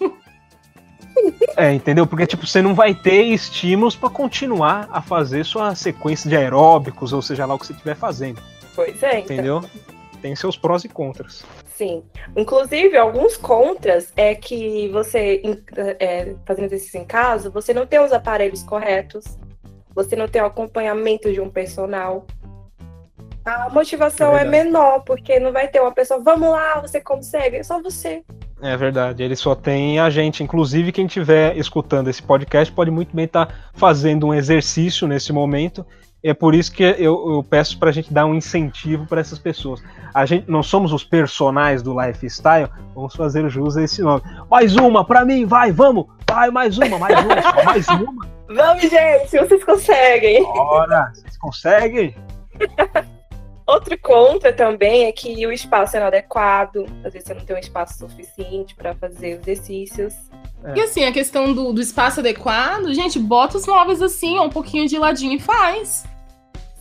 É, 1.57 1.73
entendeu? 1.73 2.07
Porque, 2.07 2.25
tipo, 2.25 2.47
você 2.47 2.61
não 2.61 2.73
vai 2.73 2.93
ter 2.93 3.23
estímulos 3.23 3.95
pra 3.95 4.09
continuar 4.09 4.87
a 4.91 5.01
fazer 5.01 5.43
sua 5.45 5.75
sequência 5.75 6.29
de 6.29 6.35
aeróbicos, 6.37 7.11
ou 7.11 7.21
seja 7.21 7.45
lá 7.45 7.53
o 7.55 7.59
que 7.59 7.65
você 7.67 7.73
estiver 7.73 7.95
fazendo. 7.95 8.41
Pois 8.79 9.03
é, 9.03 9.19
então. 9.19 9.35
Entendeu? 9.35 9.61
Tem 10.21 10.33
seus 10.37 10.55
prós 10.55 10.85
e 10.85 10.87
contras. 10.87 11.43
Sim. 11.65 12.01
Inclusive, 12.33 12.95
alguns 12.95 13.35
contras 13.35 14.13
é 14.15 14.33
que 14.33 14.87
você, 14.87 15.41
é, 15.99 16.33
fazendo 16.45 16.65
exercício 16.65 16.97
em 16.97 17.03
casa, 17.03 17.49
você 17.49 17.73
não 17.73 17.85
tem 17.85 17.99
os 17.99 18.13
aparelhos 18.13 18.63
corretos, 18.63 19.37
você 19.93 20.15
não 20.15 20.29
tem 20.29 20.41
o 20.41 20.45
acompanhamento 20.45 21.29
de 21.29 21.41
um 21.41 21.49
personal. 21.49 22.25
A 23.43 23.69
motivação 23.69 24.37
é, 24.37 24.43
é 24.43 24.45
menor, 24.45 25.01
porque 25.01 25.41
não 25.41 25.51
vai 25.51 25.67
ter 25.67 25.81
uma 25.81 25.91
pessoa, 25.91 26.21
vamos 26.23 26.49
lá, 26.49 26.79
você 26.79 27.01
consegue, 27.01 27.57
é 27.57 27.63
só 27.63 27.81
você. 27.81 28.23
É 28.61 28.77
verdade, 28.77 29.23
ele 29.23 29.35
só 29.35 29.55
tem 29.55 29.99
a 29.99 30.09
gente. 30.09 30.41
Inclusive, 30.41 30.93
quem 30.93 31.05
estiver 31.05 31.57
escutando 31.57 32.09
esse 32.09 32.23
podcast 32.23 32.73
pode 32.73 32.91
muito 32.91 33.13
bem 33.13 33.25
estar 33.25 33.45
tá 33.45 33.53
fazendo 33.73 34.27
um 34.27 34.33
exercício 34.33 35.05
nesse 35.05 35.33
momento. 35.33 35.85
É 36.21 36.33
por 36.33 36.53
isso 36.53 36.71
que 36.71 36.83
eu, 36.83 37.33
eu 37.33 37.45
peço 37.49 37.79
para 37.79 37.89
a 37.89 37.93
gente 37.93 38.13
dar 38.13 38.25
um 38.25 38.35
incentivo 38.35 39.05
para 39.05 39.21
essas 39.21 39.39
pessoas. 39.39 39.81
A 40.13 40.25
gente 40.25 40.49
não 40.49 40.61
somos 40.61 40.91
os 40.91 41.03
personagens 41.03 41.81
do 41.81 41.99
lifestyle, 41.99 42.69
vamos 42.93 43.15
fazer 43.15 43.49
jus 43.49 43.77
a 43.77 43.83
esse 43.83 44.01
nome. 44.01 44.21
Mais 44.49 44.75
uma 44.75 45.05
para 45.05 45.23
mim, 45.23 45.45
vai, 45.45 45.71
vamos, 45.71 46.07
vai 46.29 46.51
mais 46.51 46.77
uma, 46.77 46.99
mais 46.99 47.25
uma, 47.25 47.63
mais 47.63 47.87
uma. 47.87 48.27
Vamos, 48.47 48.81
gente, 48.81 49.29
vocês 49.29 49.63
conseguem. 49.63 50.43
Bora, 50.43 51.11
vocês 51.13 51.37
conseguem? 51.37 52.15
Outro 53.69 53.95
contra 53.99 54.51
também 54.51 55.05
é 55.05 55.11
que 55.11 55.45
o 55.45 55.51
espaço 55.51 55.95
é 55.95 55.99
inadequado. 55.99 56.87
Às 57.03 57.13
vezes 57.13 57.27
você 57.27 57.33
não 57.35 57.45
tem 57.45 57.55
um 57.55 57.59
espaço 57.59 57.99
suficiente 57.99 58.73
para 58.73 58.95
fazer 58.95 59.39
exercícios. 59.39 60.15
É. 60.63 60.75
E 60.75 60.81
assim, 60.81 61.05
a 61.05 61.11
questão 61.11 61.53
do, 61.53 61.71
do 61.71 61.79
espaço 61.79 62.19
adequado, 62.19 62.91
gente, 62.95 63.19
bota 63.19 63.57
os 63.57 63.67
móveis 63.67 64.01
assim, 64.01 64.39
um 64.39 64.49
pouquinho 64.49 64.87
de 64.87 64.97
ladinho 64.97 65.33
e 65.33 65.39
faz. 65.39 66.03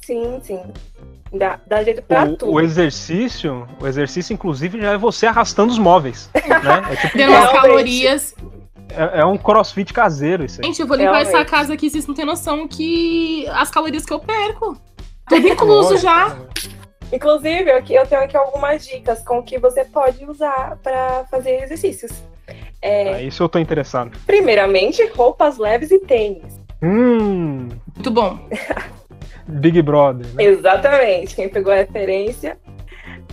Sim, 0.01 0.41
sim. 0.43 0.63
Dá, 1.31 1.61
dá 1.67 1.85
jeito 1.85 2.01
pra 2.01 2.25
o, 2.25 2.37
tudo. 2.39 2.53
O 2.53 2.59
exercício, 2.59 3.69
o 3.79 3.87
exercício, 3.87 4.33
inclusive, 4.33 4.81
já 4.81 4.93
é 4.93 4.97
você 4.97 5.27
arrastando 5.27 5.71
os 5.71 5.79
móveis. 5.79 6.31
né? 6.35 6.93
É 6.93 6.97
tipo 6.97 7.19
Tendo 7.19 7.33
umas 7.33 7.53
calorias. 7.53 8.35
É, 8.89 9.21
é, 9.21 9.25
um 9.27 9.37
crossfit 9.37 9.93
caseiro 9.93 10.47
isso 10.47 10.59
aí. 10.63 10.67
Gente, 10.67 10.81
eu 10.81 10.87
vou 10.87 10.97
limpar 10.97 11.13
Realmente. 11.13 11.37
essa 11.37 11.45
casa 11.45 11.75
aqui, 11.75 11.91
vocês 11.91 12.07
não 12.07 12.15
têm 12.15 12.25
noção 12.25 12.67
que 12.67 13.47
as 13.49 13.71
calorias 13.71 14.07
que 14.07 14.13
eu 14.15 14.19
perco. 14.19 14.81
Tudo 15.29 15.47
incluso 15.47 15.99
já. 15.99 16.35
Inclusive, 17.13 17.71
aqui, 17.71 17.95
eu 17.95 18.07
tenho 18.07 18.23
aqui 18.23 18.37
algumas 18.37 18.87
dicas 18.87 19.23
com 19.23 19.43
que 19.43 19.59
você 19.59 19.85
pode 19.85 20.25
usar 20.25 20.79
para 20.83 21.25
fazer 21.31 21.63
exercícios. 21.63 22.23
É, 22.81 23.15
ah, 23.15 23.23
isso 23.23 23.43
eu 23.43 23.49
tô 23.49 23.59
interessado. 23.59 24.17
Primeiramente, 24.27 25.05
roupas 25.09 25.59
leves 25.59 25.91
e 25.91 25.99
tênis. 25.99 26.61
Hum. 26.83 27.69
Muito 27.95 28.11
bom. 28.11 28.39
Big 29.49 29.81
Brother. 29.83 30.27
Né? 30.35 30.45
Exatamente. 30.45 31.35
Quem 31.35 31.49
pegou 31.49 31.73
a 31.73 31.77
referência. 31.77 32.59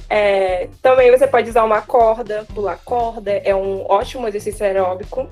É, 0.10 0.70
também 0.82 1.12
você 1.12 1.28
pode 1.28 1.50
usar 1.50 1.64
uma 1.64 1.82
corda, 1.82 2.46
pular 2.54 2.78
corda, 2.86 3.32
é 3.32 3.56
um 3.56 3.86
ótimo 3.90 4.28
exercício 4.28 4.66
aeróbico. 4.66 5.28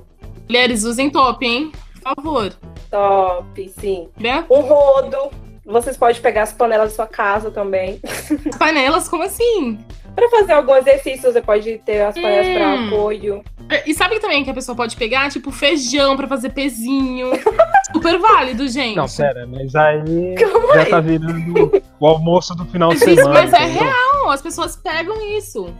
Mulheres, 0.47 0.83
usem 0.83 1.09
top, 1.09 1.45
hein? 1.45 1.71
Por 1.93 2.15
favor. 2.15 2.53
Top, 2.89 3.69
sim. 3.79 4.09
É? 4.21 4.43
Um 4.49 4.61
rodo, 4.61 5.31
vocês 5.65 5.95
podem 5.95 6.21
pegar 6.21 6.43
as 6.43 6.53
panelas 6.53 6.89
da 6.89 6.95
sua 6.95 7.07
casa 7.07 7.49
também. 7.49 7.99
Panelas? 8.59 9.07
Como 9.07 9.23
assim? 9.23 9.79
Para 10.13 10.29
fazer 10.29 10.53
algum 10.53 10.75
exercício, 10.75 11.31
você 11.31 11.41
pode 11.41 11.79
ter 11.79 12.01
as 12.01 12.15
panelas 12.15 12.47
hum. 12.47 12.53
para 12.53 12.85
apoio. 12.85 13.43
E 13.85 13.93
sabe 13.93 14.19
também 14.19 14.43
que 14.43 14.49
a 14.49 14.53
pessoa 14.53 14.75
pode 14.75 14.95
pegar, 14.95 15.29
tipo, 15.31 15.51
feijão 15.51 16.15
para 16.15 16.27
fazer 16.27 16.49
pezinho. 16.49 17.31
Super 17.91 18.19
válido, 18.19 18.67
gente. 18.67 18.95
Não, 18.95 19.07
pera, 19.07 19.47
mas 19.47 19.73
aí 19.75 20.35
Como 20.37 20.73
já 20.73 20.81
é? 20.81 20.85
tá 20.85 20.99
virando 20.99 21.83
o 21.99 22.07
almoço 22.07 22.53
do 22.55 22.65
final 22.65 22.89
de 22.89 22.99
semana. 22.99 23.29
Mas 23.29 23.53
é 23.53 23.65
real, 23.65 24.29
as 24.29 24.41
pessoas 24.41 24.75
pegam 24.75 25.15
isso. 25.35 25.73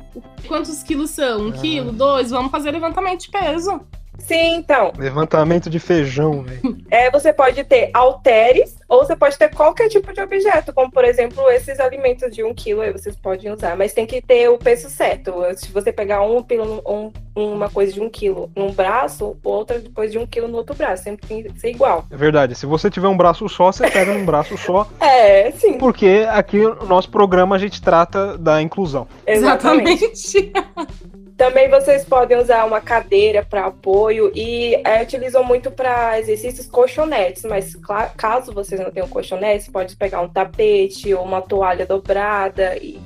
Quantos 0.48 0.82
quilos 0.82 1.10
são? 1.10 1.48
Um 1.48 1.50
ah. 1.50 1.54
quilo, 1.54 1.92
dois? 1.92 2.32
Vamos 2.32 2.52
fazer 2.52 2.72
levantamento 2.72 3.22
de 3.22 3.30
peso. 3.30 3.82
Sim, 4.18 4.56
então. 4.56 4.94
Levantamento 4.98 5.70
de 5.70 5.80
feijão, 5.80 6.44
velho. 6.44 6.78
É, 6.90 7.10
você 7.10 7.34
pode 7.34 7.64
ter 7.64 7.90
halteres 7.94 8.78
ou 8.88 9.06
você 9.06 9.16
pode 9.16 9.38
ter 9.38 9.50
qualquer 9.50 9.90
tipo 9.90 10.14
de 10.14 10.22
objeto, 10.22 10.72
como 10.72 10.92
por 10.92 11.04
exemplo 11.04 11.50
esses 11.50 11.80
alimentos 11.80 12.34
de 12.34 12.44
um 12.44 12.54
quilo 12.54 12.82
aí 12.82 12.92
vocês 12.92 13.16
podem 13.16 13.52
usar, 13.52 13.76
mas 13.76 13.94
tem 13.94 14.06
que 14.06 14.22
ter 14.22 14.48
o 14.50 14.58
peso 14.58 14.90
certo. 14.90 15.34
Se 15.56 15.72
você 15.72 15.92
pegar 15.92 16.22
um, 16.22 16.46
um, 16.86 17.12
uma 17.36 17.70
coisa 17.70 17.92
de 17.92 18.00
um 18.00 18.10
quilo 18.10 18.52
num 18.56 18.72
braço, 18.72 19.36
outra 19.44 19.80
depois 19.80 20.12
de 20.12 20.20
um 20.20 20.28
quilo 20.28 20.48
no 20.48 20.58
outro 20.58 20.76
braço, 20.76 21.04
sempre 21.04 21.28
tem 21.28 21.44
que 21.44 21.60
ser 21.60 21.72
igual. 21.72 22.06
É 22.12 22.16
verdade. 22.16 22.56
Se 22.56 22.66
você 22.66 22.90
tiver 22.90 23.08
um 23.08 23.18
braço 23.18 23.50
só, 23.50 23.72
você 23.72 23.90
pega 23.90 24.14
num 24.14 24.26
braço 24.26 24.58
só. 24.58 24.88
É, 25.04 25.52
sim. 25.52 25.78
Porque 25.78 26.26
aqui 26.30 26.58
no 26.58 26.86
nosso 26.86 27.10
programa 27.10 27.56
a 27.56 27.60
gente 27.60 27.82
trata 27.82 28.38
da 28.38 28.62
inclusão. 28.62 29.08
Exatamente. 29.28 30.52
Também 31.38 31.68
vocês 31.70 32.06
podem 32.06 32.38
usar 32.38 32.64
uma 32.66 32.80
cadeira 32.80 33.44
para 33.44 33.66
apoio 33.66 34.32
e 34.36 34.76
é, 34.86 35.02
utilizam 35.02 35.44
muito 35.44 35.72
para 35.72 36.20
exercícios 36.20 36.68
colchonetes, 36.68 37.44
mas 37.44 37.76
caso 38.16 38.54
vocês 38.54 38.80
não 38.80 38.92
tenham 38.92 39.08
colchonete, 39.08 39.72
pode 39.72 39.96
pegar 39.96 40.22
um 40.22 40.30
tapete 40.30 41.14
ou 41.14 41.24
uma 41.24 41.42
toalha 41.42 41.86
dobrada 41.86 42.78
e 42.78 43.00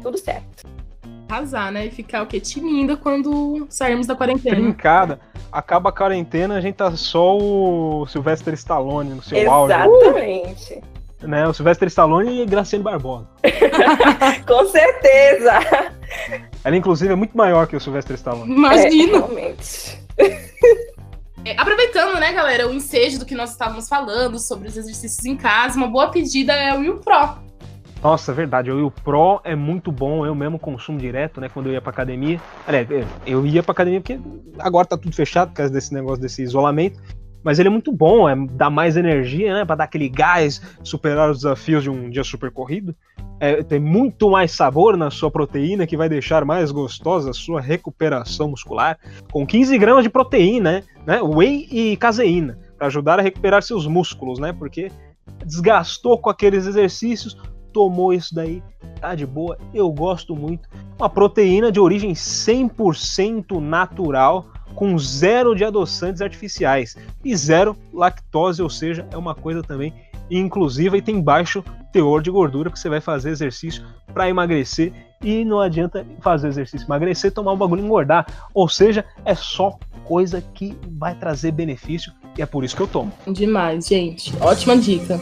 tudo 0.00 0.16
certo. 0.16 0.68
Arrasar, 1.28 1.72
né? 1.72 1.86
E 1.86 1.90
ficar 1.90 2.22
o 2.22 2.26
quê? 2.26 2.40
Timindo 2.40 2.96
quando 2.96 3.66
sairmos 3.68 4.06
da 4.06 4.14
quarentena. 4.14 4.56
Trincada. 4.56 5.20
Acaba 5.52 5.90
a 5.90 5.92
quarentena, 5.92 6.56
a 6.56 6.60
gente 6.60 6.76
tá 6.76 6.92
só 6.92 7.36
o 7.36 8.06
Sylvester 8.06 8.54
Stallone 8.54 9.10
no 9.10 9.22
seu 9.22 9.38
Exatamente. 9.38 9.72
áudio. 9.72 10.06
Exatamente. 10.06 10.82
Né, 11.22 11.46
o 11.46 11.52
Sylvester 11.52 11.88
Stallone 11.88 12.42
e 12.42 12.46
Graciane 12.46 12.82
Barbosa. 12.82 13.28
Com 14.46 14.66
certeza! 14.66 15.60
Ela, 16.62 16.76
inclusive, 16.76 17.12
é 17.12 17.16
muito 17.16 17.36
maior 17.36 17.66
que 17.66 17.76
o 17.76 17.80
Sylvester 17.80 18.16
Stallone. 18.16 18.52
Imagina! 18.52 19.16
É, 19.16 19.18
realmente. 19.18 19.98
É, 21.42 21.58
aproveitando, 21.58 22.20
né, 22.20 22.34
galera, 22.34 22.68
o 22.68 22.74
ensejo 22.74 23.18
do 23.18 23.24
que 23.24 23.34
nós 23.34 23.52
estávamos 23.52 23.88
falando 23.88 24.38
sobre 24.38 24.68
os 24.68 24.76
exercícios 24.76 25.24
em 25.24 25.34
casa, 25.36 25.74
uma 25.78 25.88
boa 25.88 26.10
pedida 26.10 26.52
é 26.52 26.76
o 26.76 26.80
Will 26.80 26.98
Pro. 26.98 27.38
Nossa, 28.02 28.32
verdade, 28.32 28.70
o 28.70 28.76
Will 28.76 28.90
Pro 28.90 29.40
é 29.42 29.54
muito 29.54 29.90
bom, 29.90 30.24
eu 30.26 30.34
mesmo 30.34 30.58
consumo 30.58 30.98
direto, 30.98 31.40
né, 31.40 31.48
quando 31.48 31.66
eu 31.66 31.72
ia 31.72 31.80
pra 31.80 31.90
academia. 31.90 32.38
Aliás, 32.66 32.86
eu 33.26 33.46
ia 33.46 33.62
pra 33.62 33.72
academia 33.72 34.00
porque 34.02 34.20
agora 34.58 34.86
tá 34.86 34.98
tudo 34.98 35.14
fechado 35.14 35.48
por 35.48 35.56
causa 35.56 35.72
desse 35.72 35.94
negócio, 35.94 36.20
desse 36.20 36.42
isolamento. 36.42 37.00
Mas 37.42 37.58
ele 37.58 37.68
é 37.68 37.72
muito 37.72 37.92
bom, 37.92 38.28
é, 38.28 38.34
dá 38.52 38.68
mais 38.68 38.96
energia, 38.96 39.54
né, 39.54 39.64
pra 39.64 39.76
dar 39.76 39.84
aquele 39.84 40.08
gás, 40.08 40.60
superar 40.82 41.30
os 41.30 41.38
desafios 41.38 41.82
de 41.82 41.90
um 41.90 42.10
dia 42.10 42.24
super 42.24 42.50
corrido 42.50 42.94
é, 43.40 43.62
tem 43.62 43.80
muito 43.80 44.30
mais 44.30 44.52
sabor 44.52 44.98
na 44.98 45.10
sua 45.10 45.30
proteína, 45.30 45.86
que 45.86 45.96
vai 45.96 46.10
deixar 46.10 46.44
mais 46.44 46.70
gostosa 46.70 47.30
a 47.30 47.34
sua 47.34 47.58
recuperação 47.58 48.50
muscular, 48.50 48.98
com 49.32 49.46
15 49.46 49.78
gramas 49.78 50.04
de 50.04 50.10
proteína, 50.10 50.84
né? 51.06 51.22
Whey 51.22 51.66
e 51.70 51.96
caseína, 51.96 52.58
para 52.76 52.88
ajudar 52.88 53.18
a 53.18 53.22
recuperar 53.22 53.62
seus 53.62 53.86
músculos, 53.86 54.38
né? 54.38 54.52
Porque 54.52 54.92
desgastou 55.44 56.18
com 56.18 56.28
aqueles 56.28 56.66
exercícios, 56.66 57.34
tomou 57.72 58.12
isso 58.12 58.34
daí, 58.34 58.62
tá 59.00 59.14
de 59.14 59.24
boa, 59.24 59.56
eu 59.72 59.90
gosto 59.90 60.36
muito. 60.36 60.68
Uma 60.98 61.08
proteína 61.08 61.72
de 61.72 61.80
origem 61.80 62.12
100% 62.12 63.58
natural, 63.58 64.48
com 64.74 64.98
zero 64.98 65.54
de 65.54 65.64
adoçantes 65.64 66.22
artificiais 66.22 66.96
e 67.24 67.36
zero 67.36 67.76
lactose, 67.92 68.62
ou 68.62 68.70
seja, 68.70 69.06
é 69.10 69.16
uma 69.16 69.34
coisa 69.34 69.62
também 69.62 69.92
inclusiva 70.30 70.96
e 70.96 71.02
tem 71.02 71.20
baixo 71.20 71.64
teor 71.92 72.22
de 72.22 72.30
gordura, 72.30 72.70
porque 72.70 72.80
você 72.80 72.88
vai 72.88 73.00
fazer 73.00 73.30
exercício 73.30 73.84
para 74.12 74.28
emagrecer 74.28 74.92
e 75.22 75.44
não 75.44 75.60
adianta 75.60 76.06
fazer 76.20 76.48
exercício 76.48 76.86
emagrecer, 76.86 77.32
tomar 77.32 77.52
um 77.52 77.56
bagulho 77.56 77.82
e 77.82 77.84
engordar. 77.84 78.26
Ou 78.54 78.68
seja, 78.68 79.04
é 79.24 79.34
só 79.34 79.78
coisa 80.04 80.40
que 80.54 80.76
vai 80.98 81.14
trazer 81.14 81.52
benefício 81.52 82.12
e 82.38 82.42
é 82.42 82.46
por 82.46 82.64
isso 82.64 82.76
que 82.76 82.82
eu 82.82 82.88
tomo. 82.88 83.12
Demais, 83.26 83.86
gente. 83.86 84.32
Ótima 84.40 84.76
dica. 84.76 85.18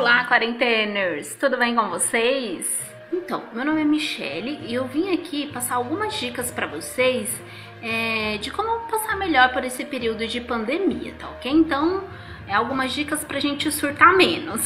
Olá, 0.00 0.24
quarenteners! 0.24 1.34
Tudo 1.34 1.58
bem 1.58 1.74
com 1.74 1.90
vocês? 1.90 2.66
Então, 3.12 3.44
meu 3.52 3.66
nome 3.66 3.82
é 3.82 3.84
Michele 3.84 4.58
e 4.62 4.72
eu 4.72 4.86
vim 4.86 5.12
aqui 5.12 5.48
passar 5.48 5.74
algumas 5.74 6.18
dicas 6.18 6.50
para 6.50 6.66
vocês 6.66 7.28
é, 7.82 8.38
de 8.38 8.50
como 8.50 8.88
passar 8.88 9.14
melhor 9.18 9.52
por 9.52 9.62
esse 9.62 9.84
período 9.84 10.26
de 10.26 10.40
pandemia, 10.40 11.12
tá 11.18 11.28
ok? 11.28 11.52
Então, 11.52 12.04
é 12.48 12.54
algumas 12.54 12.94
dicas 12.94 13.22
para 13.24 13.36
a 13.36 13.40
gente 13.40 13.70
surtar 13.70 14.16
menos. 14.16 14.62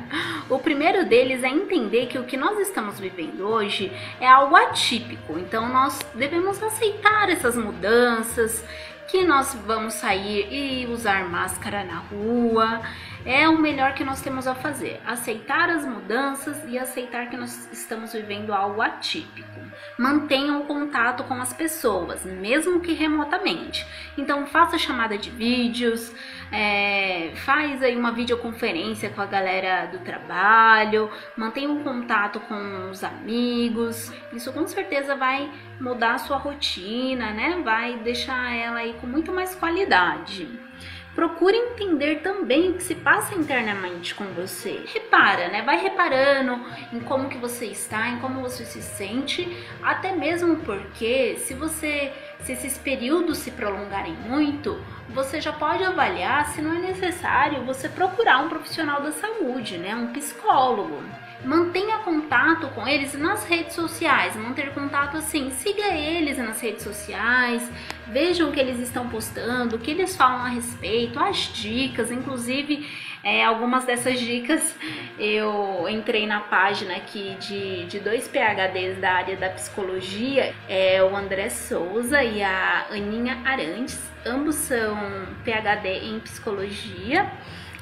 o 0.48 0.58
primeiro 0.58 1.04
deles 1.04 1.44
é 1.44 1.48
entender 1.50 2.06
que 2.06 2.18
o 2.18 2.24
que 2.24 2.38
nós 2.38 2.58
estamos 2.58 2.98
vivendo 2.98 3.42
hoje 3.46 3.92
é 4.18 4.26
algo 4.26 4.56
atípico, 4.56 5.38
então 5.38 5.68
nós 5.68 5.98
devemos 6.14 6.60
aceitar 6.62 7.28
essas 7.28 7.54
mudanças, 7.54 8.64
que 9.08 9.24
nós 9.24 9.54
vamos 9.66 9.94
sair 9.94 10.48
e 10.50 10.86
usar 10.86 11.28
máscara 11.28 11.84
na 11.84 11.98
rua, 11.98 12.80
é 13.24 13.48
o 13.48 13.58
melhor 13.58 13.94
que 13.94 14.04
nós 14.04 14.20
temos 14.20 14.46
a 14.46 14.54
fazer. 14.54 15.00
Aceitar 15.06 15.68
as 15.68 15.84
mudanças 15.84 16.62
e 16.68 16.78
aceitar 16.78 17.28
que 17.28 17.36
nós 17.36 17.70
estamos 17.72 18.12
vivendo 18.12 18.52
algo 18.52 18.80
atípico. 18.80 19.60
Mantenha 19.98 20.58
o 20.58 20.64
contato 20.64 21.24
com 21.24 21.34
as 21.34 21.52
pessoas, 21.52 22.24
mesmo 22.24 22.80
que 22.80 22.92
remotamente. 22.92 23.86
Então 24.16 24.46
faça 24.46 24.78
chamada 24.78 25.18
de 25.18 25.30
vídeos, 25.30 26.12
é, 26.50 27.32
faz 27.36 27.82
aí 27.82 27.96
uma 27.96 28.12
videoconferência 28.12 29.10
com 29.10 29.20
a 29.20 29.26
galera 29.26 29.86
do 29.86 29.98
trabalho, 29.98 31.10
mantenha 31.36 31.68
um 31.68 31.82
contato 31.82 32.40
com 32.40 32.90
os 32.90 33.04
amigos. 33.04 34.12
Isso 34.32 34.52
com 34.52 34.66
certeza 34.66 35.14
vai 35.14 35.50
mudar 35.80 36.14
a 36.14 36.18
sua 36.18 36.36
rotina, 36.36 37.32
né? 37.32 37.60
Vai 37.64 37.98
deixar 37.98 38.52
ela 38.54 38.80
aí 38.80 38.94
com 39.00 39.06
muito 39.06 39.32
mais 39.32 39.54
qualidade. 39.54 40.69
Procure 41.14 41.56
entender 41.56 42.20
também 42.20 42.70
o 42.70 42.74
que 42.74 42.82
se 42.82 42.94
passa 42.94 43.34
internamente 43.34 44.14
com 44.14 44.24
você. 44.26 44.84
Repara, 44.92 45.48
né? 45.48 45.62
Vai 45.62 45.76
reparando 45.76 46.60
em 46.92 47.00
como 47.00 47.28
que 47.28 47.36
você 47.36 47.66
está, 47.66 48.08
em 48.08 48.18
como 48.20 48.40
você 48.40 48.64
se 48.64 48.80
sente, 48.80 49.46
até 49.82 50.12
mesmo 50.12 50.56
porque 50.56 51.36
se 51.38 51.52
você 51.52 52.12
se 52.40 52.52
esses 52.52 52.78
períodos 52.78 53.38
se 53.38 53.50
prolongarem 53.50 54.14
muito, 54.14 54.80
você 55.08 55.40
já 55.40 55.52
pode 55.52 55.84
avaliar 55.84 56.46
se 56.48 56.62
não 56.62 56.74
é 56.74 56.78
necessário 56.78 57.64
você 57.64 57.88
procurar 57.88 58.38
um 58.38 58.48
profissional 58.48 59.02
da 59.02 59.12
saúde, 59.12 59.76
né? 59.76 59.94
Um 59.94 60.12
psicólogo 60.12 61.02
mantenha 61.44 61.98
contato 61.98 62.68
com 62.68 62.86
eles 62.86 63.14
nas 63.14 63.44
redes 63.44 63.74
sociais, 63.74 64.36
manter 64.36 64.72
contato 64.72 65.16
assim, 65.16 65.50
siga 65.50 65.94
eles 65.94 66.38
nas 66.38 66.60
redes 66.60 66.82
sociais, 66.82 67.68
vejam 68.08 68.48
o 68.48 68.52
que 68.52 68.60
eles 68.60 68.78
estão 68.78 69.08
postando, 69.08 69.76
o 69.76 69.78
que 69.78 69.90
eles 69.90 70.16
falam 70.16 70.44
a 70.44 70.48
respeito, 70.48 71.18
as 71.18 71.36
dicas, 71.52 72.10
inclusive 72.10 72.86
é, 73.22 73.44
algumas 73.44 73.84
dessas 73.84 74.18
dicas 74.18 74.74
eu 75.18 75.86
entrei 75.88 76.26
na 76.26 76.40
página 76.40 76.96
aqui 76.96 77.36
de, 77.38 77.84
de 77.84 78.00
dois 78.00 78.26
PHDs 78.26 78.98
da 78.98 79.12
área 79.12 79.36
da 79.36 79.50
psicologia, 79.50 80.54
é 80.68 81.02
o 81.02 81.14
André 81.14 81.50
Souza 81.50 82.22
e 82.24 82.42
a 82.42 82.86
Aninha 82.90 83.38
Arantes, 83.44 84.00
ambos 84.24 84.54
são 84.54 84.96
PHD 85.44 86.06
em 86.06 86.20
psicologia 86.20 87.30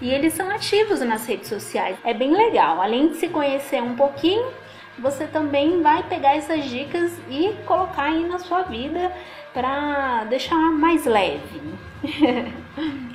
e 0.00 0.11
eles 0.11 0.33
são 0.33 0.50
ativos 0.50 1.00
nas 1.00 1.26
redes 1.26 1.49
sociais. 1.49 1.97
É 2.04 2.14
bem 2.14 2.33
legal. 2.33 2.80
Além 2.80 3.09
de 3.09 3.16
se 3.16 3.28
conhecer 3.28 3.83
um 3.83 3.95
pouquinho, 3.95 4.47
você 4.99 5.26
também 5.26 5.83
vai 5.83 6.02
pegar 6.04 6.37
essas 6.37 6.64
dicas 6.64 7.16
e 7.28 7.54
colocar 7.64 8.04
aí 8.04 8.25
na 8.26 8.38
sua 8.38 8.62
vida 8.62 9.12
para 9.52 10.25
deixar 10.25 10.57
mais 10.57 11.04
leve. 11.04 11.62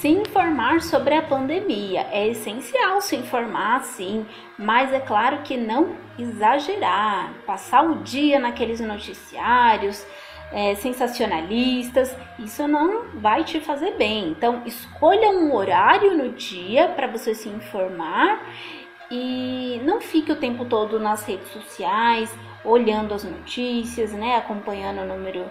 se 0.00 0.08
informar 0.08 0.80
sobre 0.80 1.14
a 1.14 1.20
pandemia. 1.20 2.06
É 2.10 2.26
essencial 2.26 3.02
se 3.02 3.16
informar, 3.16 3.84
sim, 3.84 4.24
mas 4.58 4.94
é 4.94 4.98
claro 4.98 5.42
que 5.42 5.58
não 5.58 5.94
exagerar, 6.18 7.34
passar 7.46 7.84
o 7.84 7.96
dia 7.96 8.38
naqueles 8.38 8.80
noticiários, 8.80 10.06
é, 10.50 10.74
sensacionalistas, 10.74 12.16
isso 12.38 12.66
não 12.66 13.20
vai 13.20 13.44
te 13.44 13.60
fazer 13.60 13.92
bem. 13.98 14.28
Então, 14.28 14.62
escolha 14.64 15.28
um 15.28 15.54
horário 15.54 16.16
no 16.16 16.30
dia 16.30 16.88
para 16.88 17.06
você 17.06 17.34
se 17.34 17.50
informar 17.50 18.42
e 19.10 19.82
não 19.84 20.00
fique 20.00 20.32
o 20.32 20.36
tempo 20.36 20.64
todo 20.64 20.98
nas 20.98 21.24
redes 21.24 21.48
sociais 21.52 22.34
olhando 22.64 23.12
as 23.12 23.22
notícias, 23.22 24.12
né, 24.12 24.36
acompanhando 24.36 25.02
o 25.02 25.06
número, 25.06 25.44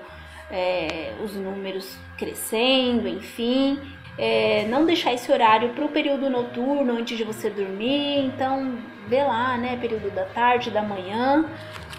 é, 0.49 1.13
os 1.23 1.35
números 1.35 1.97
crescendo, 2.17 3.07
enfim. 3.07 3.79
É, 4.21 4.65
não 4.67 4.85
deixar 4.85 5.13
esse 5.13 5.31
horário 5.31 5.69
para 5.69 5.85
o 5.85 5.87
período 5.87 6.29
noturno 6.29 6.97
antes 6.97 7.17
de 7.17 7.23
você 7.23 7.49
dormir. 7.49 8.25
Então, 8.25 8.77
vê 9.07 9.23
lá, 9.23 9.57
né, 9.57 9.77
período 9.79 10.11
da 10.13 10.25
tarde, 10.25 10.69
da 10.69 10.81
manhã, 10.81 11.45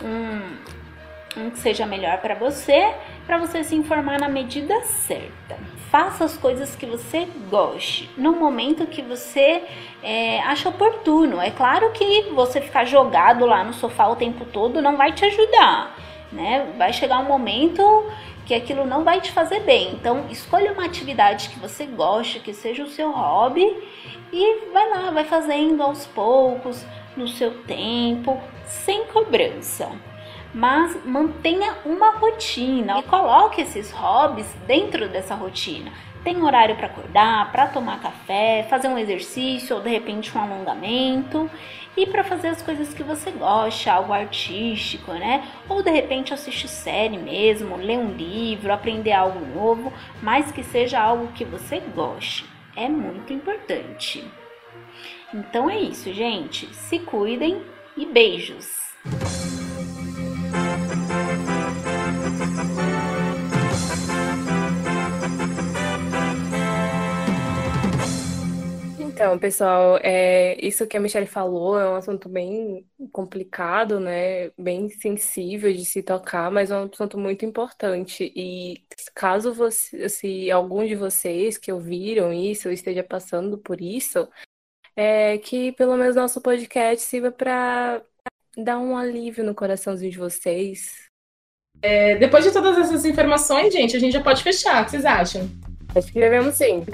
um, 0.02 1.40
um 1.40 1.50
que 1.50 1.58
seja 1.58 1.86
melhor 1.86 2.18
para 2.18 2.34
você, 2.34 2.92
para 3.26 3.38
você 3.38 3.64
se 3.64 3.74
informar 3.74 4.20
na 4.20 4.28
medida 4.28 4.82
certa. 4.82 5.58
Faça 5.90 6.24
as 6.24 6.36
coisas 6.36 6.76
que 6.76 6.86
você 6.86 7.26
goste, 7.50 8.08
no 8.16 8.32
momento 8.32 8.86
que 8.86 9.02
você 9.02 9.64
é, 10.02 10.40
acha 10.40 10.68
oportuno. 10.68 11.40
É 11.40 11.50
claro 11.50 11.90
que 11.92 12.30
você 12.34 12.60
ficar 12.60 12.84
jogado 12.84 13.44
lá 13.46 13.64
no 13.64 13.72
sofá 13.72 14.06
o 14.06 14.16
tempo 14.16 14.44
todo 14.44 14.80
não 14.80 14.96
vai 14.96 15.12
te 15.12 15.24
ajudar, 15.24 15.96
né? 16.30 16.72
Vai 16.78 16.92
chegar 16.92 17.18
um 17.18 17.24
momento 17.24 17.82
que 18.50 18.54
aquilo 18.56 18.84
não 18.84 19.04
vai 19.04 19.20
te 19.20 19.30
fazer 19.30 19.60
bem. 19.60 19.92
Então, 19.92 20.26
escolha 20.28 20.72
uma 20.72 20.84
atividade 20.84 21.50
que 21.50 21.60
você 21.60 21.86
goste, 21.86 22.40
que 22.40 22.52
seja 22.52 22.82
o 22.82 22.88
seu 22.88 23.12
hobby 23.12 23.64
e 24.32 24.72
vai 24.72 24.90
lá, 24.90 25.12
vai 25.12 25.22
fazendo 25.22 25.80
aos 25.80 26.04
poucos, 26.08 26.84
no 27.16 27.28
seu 27.28 27.62
tempo, 27.62 28.40
sem 28.66 29.06
cobrança 29.06 29.88
mas 30.52 30.98
mantenha 31.04 31.76
uma 31.84 32.10
rotina 32.10 32.98
e 32.98 33.04
coloque 33.04 33.60
esses 33.60 33.92
hobbies 33.92 34.52
dentro 34.66 35.08
dessa 35.08 35.32
rotina. 35.32 35.92
Tem 36.22 36.42
horário 36.42 36.76
para 36.76 36.86
acordar, 36.86 37.50
para 37.50 37.66
tomar 37.66 38.00
café, 38.00 38.66
fazer 38.68 38.88
um 38.88 38.98
exercício 38.98 39.76
ou 39.76 39.82
de 39.82 39.88
repente 39.88 40.36
um 40.36 40.40
alongamento 40.40 41.50
e 41.96 42.06
para 42.06 42.22
fazer 42.22 42.48
as 42.48 42.60
coisas 42.60 42.92
que 42.92 43.02
você 43.02 43.30
gosta, 43.30 43.92
algo 43.92 44.12
artístico, 44.12 45.12
né? 45.12 45.48
Ou 45.68 45.82
de 45.82 45.90
repente 45.90 46.34
assistir 46.34 46.68
série 46.68 47.16
mesmo, 47.16 47.76
ler 47.76 47.98
um 47.98 48.12
livro, 48.12 48.72
aprender 48.72 49.12
algo 49.12 49.40
novo, 49.46 49.92
mas 50.22 50.52
que 50.52 50.62
seja 50.62 51.00
algo 51.00 51.32
que 51.32 51.44
você 51.44 51.80
goste. 51.80 52.44
É 52.76 52.88
muito 52.88 53.32
importante. 53.32 54.24
Então 55.32 55.70
é 55.70 55.78
isso, 55.78 56.12
gente. 56.12 56.66
Se 56.74 56.98
cuidem 56.98 57.62
e 57.96 58.04
beijos! 58.04 58.89
Então, 69.20 69.38
pessoal, 69.38 69.98
é, 70.02 70.56
isso 70.66 70.86
que 70.86 70.96
a 70.96 71.00
Michelle 71.00 71.26
falou 71.26 71.78
é 71.78 71.86
um 71.86 71.94
assunto 71.94 72.26
bem 72.26 72.88
complicado, 73.12 74.00
né? 74.00 74.48
Bem 74.58 74.88
sensível 74.88 75.70
de 75.70 75.84
se 75.84 76.02
tocar, 76.02 76.50
mas 76.50 76.70
é 76.70 76.78
um 76.78 76.88
assunto 76.90 77.18
muito 77.18 77.44
importante. 77.44 78.32
E 78.34 78.82
caso 79.14 79.52
você, 79.52 80.08
se 80.08 80.50
algum 80.50 80.86
de 80.86 80.94
vocês 80.94 81.58
que 81.58 81.70
ouviram 81.70 82.32
isso 82.32 82.70
esteja 82.70 83.04
passando 83.04 83.58
por 83.58 83.82
isso, 83.82 84.26
é 84.96 85.36
que 85.36 85.72
pelo 85.72 85.98
menos 85.98 86.16
nosso 86.16 86.40
podcast 86.40 87.04
sirva 87.04 87.30
para 87.30 88.02
dar 88.56 88.78
um 88.78 88.96
alívio 88.96 89.44
no 89.44 89.54
coraçãozinho 89.54 90.12
de 90.12 90.18
vocês. 90.18 91.10
É, 91.82 92.16
depois 92.16 92.42
de 92.42 92.52
todas 92.52 92.78
essas 92.78 93.04
informações, 93.04 93.70
gente, 93.70 93.94
a 93.94 94.00
gente 94.00 94.14
já 94.14 94.22
pode 94.22 94.42
fechar. 94.42 94.80
O 94.80 94.84
que 94.86 94.92
vocês 94.92 95.04
acham? 95.04 95.42
Acho 95.94 96.10
que 96.10 96.18
devemos 96.18 96.54
sim. 96.54 96.86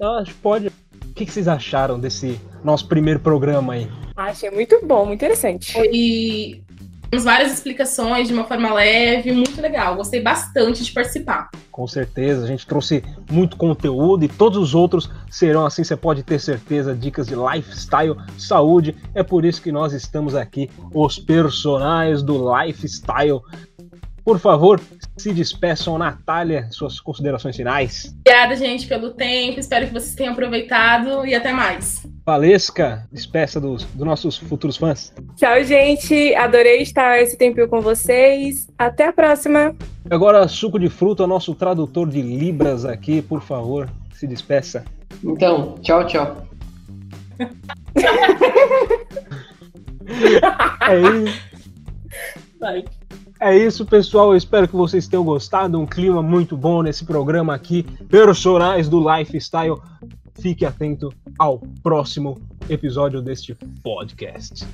Acho 0.00 0.32
que 0.32 0.40
pode 0.40 0.79
que, 1.20 1.26
que 1.26 1.32
vocês 1.32 1.48
acharam 1.48 2.00
desse 2.00 2.40
nosso 2.64 2.88
primeiro 2.88 3.20
programa 3.20 3.74
aí? 3.74 3.88
Achei 4.16 4.50
muito 4.50 4.80
bom, 4.84 5.04
muito 5.04 5.22
interessante. 5.22 5.76
E 5.92 6.62
temos 7.10 7.24
várias 7.24 7.52
explicações 7.52 8.28
de 8.28 8.34
uma 8.34 8.44
forma 8.44 8.72
leve, 8.72 9.32
muito 9.32 9.60
legal. 9.60 9.96
Gostei 9.96 10.22
bastante 10.22 10.82
de 10.82 10.92
participar. 10.92 11.50
Com 11.70 11.86
certeza, 11.86 12.44
a 12.44 12.46
gente 12.46 12.66
trouxe 12.66 13.02
muito 13.30 13.56
conteúdo 13.56 14.24
e 14.24 14.28
todos 14.28 14.58
os 14.58 14.74
outros 14.74 15.10
serão 15.30 15.66
assim, 15.66 15.84
você 15.84 15.96
pode 15.96 16.22
ter 16.22 16.38
certeza, 16.38 16.94
dicas 16.94 17.26
de 17.26 17.34
lifestyle, 17.34 18.16
saúde. 18.38 18.96
É 19.14 19.22
por 19.22 19.44
isso 19.44 19.60
que 19.60 19.72
nós 19.72 19.92
estamos 19.92 20.34
aqui, 20.34 20.70
os 20.94 21.18
personagens 21.18 22.22
do 22.22 22.54
lifestyle. 22.54 23.40
Por 24.24 24.38
favor, 24.38 24.80
se 25.16 25.32
despeçam, 25.32 25.98
Natália, 25.98 26.68
suas 26.70 27.00
considerações 27.00 27.56
finais. 27.56 28.14
Obrigada, 28.20 28.56
gente, 28.56 28.86
pelo 28.86 29.10
tempo. 29.10 29.58
Espero 29.60 29.86
que 29.86 29.92
vocês 29.92 30.14
tenham 30.14 30.32
aproveitado 30.32 31.26
e 31.26 31.34
até 31.34 31.52
mais. 31.52 32.06
Valesca, 32.24 33.06
despeça 33.10 33.60
dos, 33.60 33.84
dos 33.84 34.06
nossos 34.06 34.38
futuros 34.38 34.76
fãs. 34.76 35.12
Tchau, 35.36 35.64
gente. 35.64 36.34
Adorei 36.34 36.82
estar 36.82 37.20
esse 37.20 37.36
tempinho 37.36 37.68
com 37.68 37.80
vocês. 37.80 38.68
Até 38.78 39.08
a 39.08 39.12
próxima. 39.12 39.74
Agora, 40.08 40.46
suco 40.48 40.78
de 40.78 40.88
fruta, 40.88 41.26
nosso 41.26 41.54
tradutor 41.54 42.08
de 42.08 42.22
Libras 42.22 42.84
aqui, 42.84 43.20
por 43.22 43.42
favor, 43.42 43.90
se 44.14 44.26
despeça. 44.26 44.84
Então, 45.24 45.76
tchau, 45.82 46.06
tchau. 46.06 46.46
é 50.88 51.00
isso. 51.24 51.50
Vai. 52.58 52.84
É 53.40 53.56
isso, 53.56 53.86
pessoal. 53.86 54.32
Eu 54.32 54.36
espero 54.36 54.68
que 54.68 54.76
vocês 54.76 55.08
tenham 55.08 55.24
gostado. 55.24 55.80
Um 55.80 55.86
clima 55.86 56.22
muito 56.22 56.58
bom 56.58 56.82
nesse 56.82 57.06
programa 57.06 57.54
aqui. 57.54 57.82
Personagens 58.08 58.86
do 58.86 59.00
Lifestyle. 59.00 59.80
Fique 60.38 60.66
atento 60.66 61.10
ao 61.38 61.58
próximo 61.82 62.38
episódio 62.68 63.22
deste 63.22 63.54
podcast. 63.82 64.66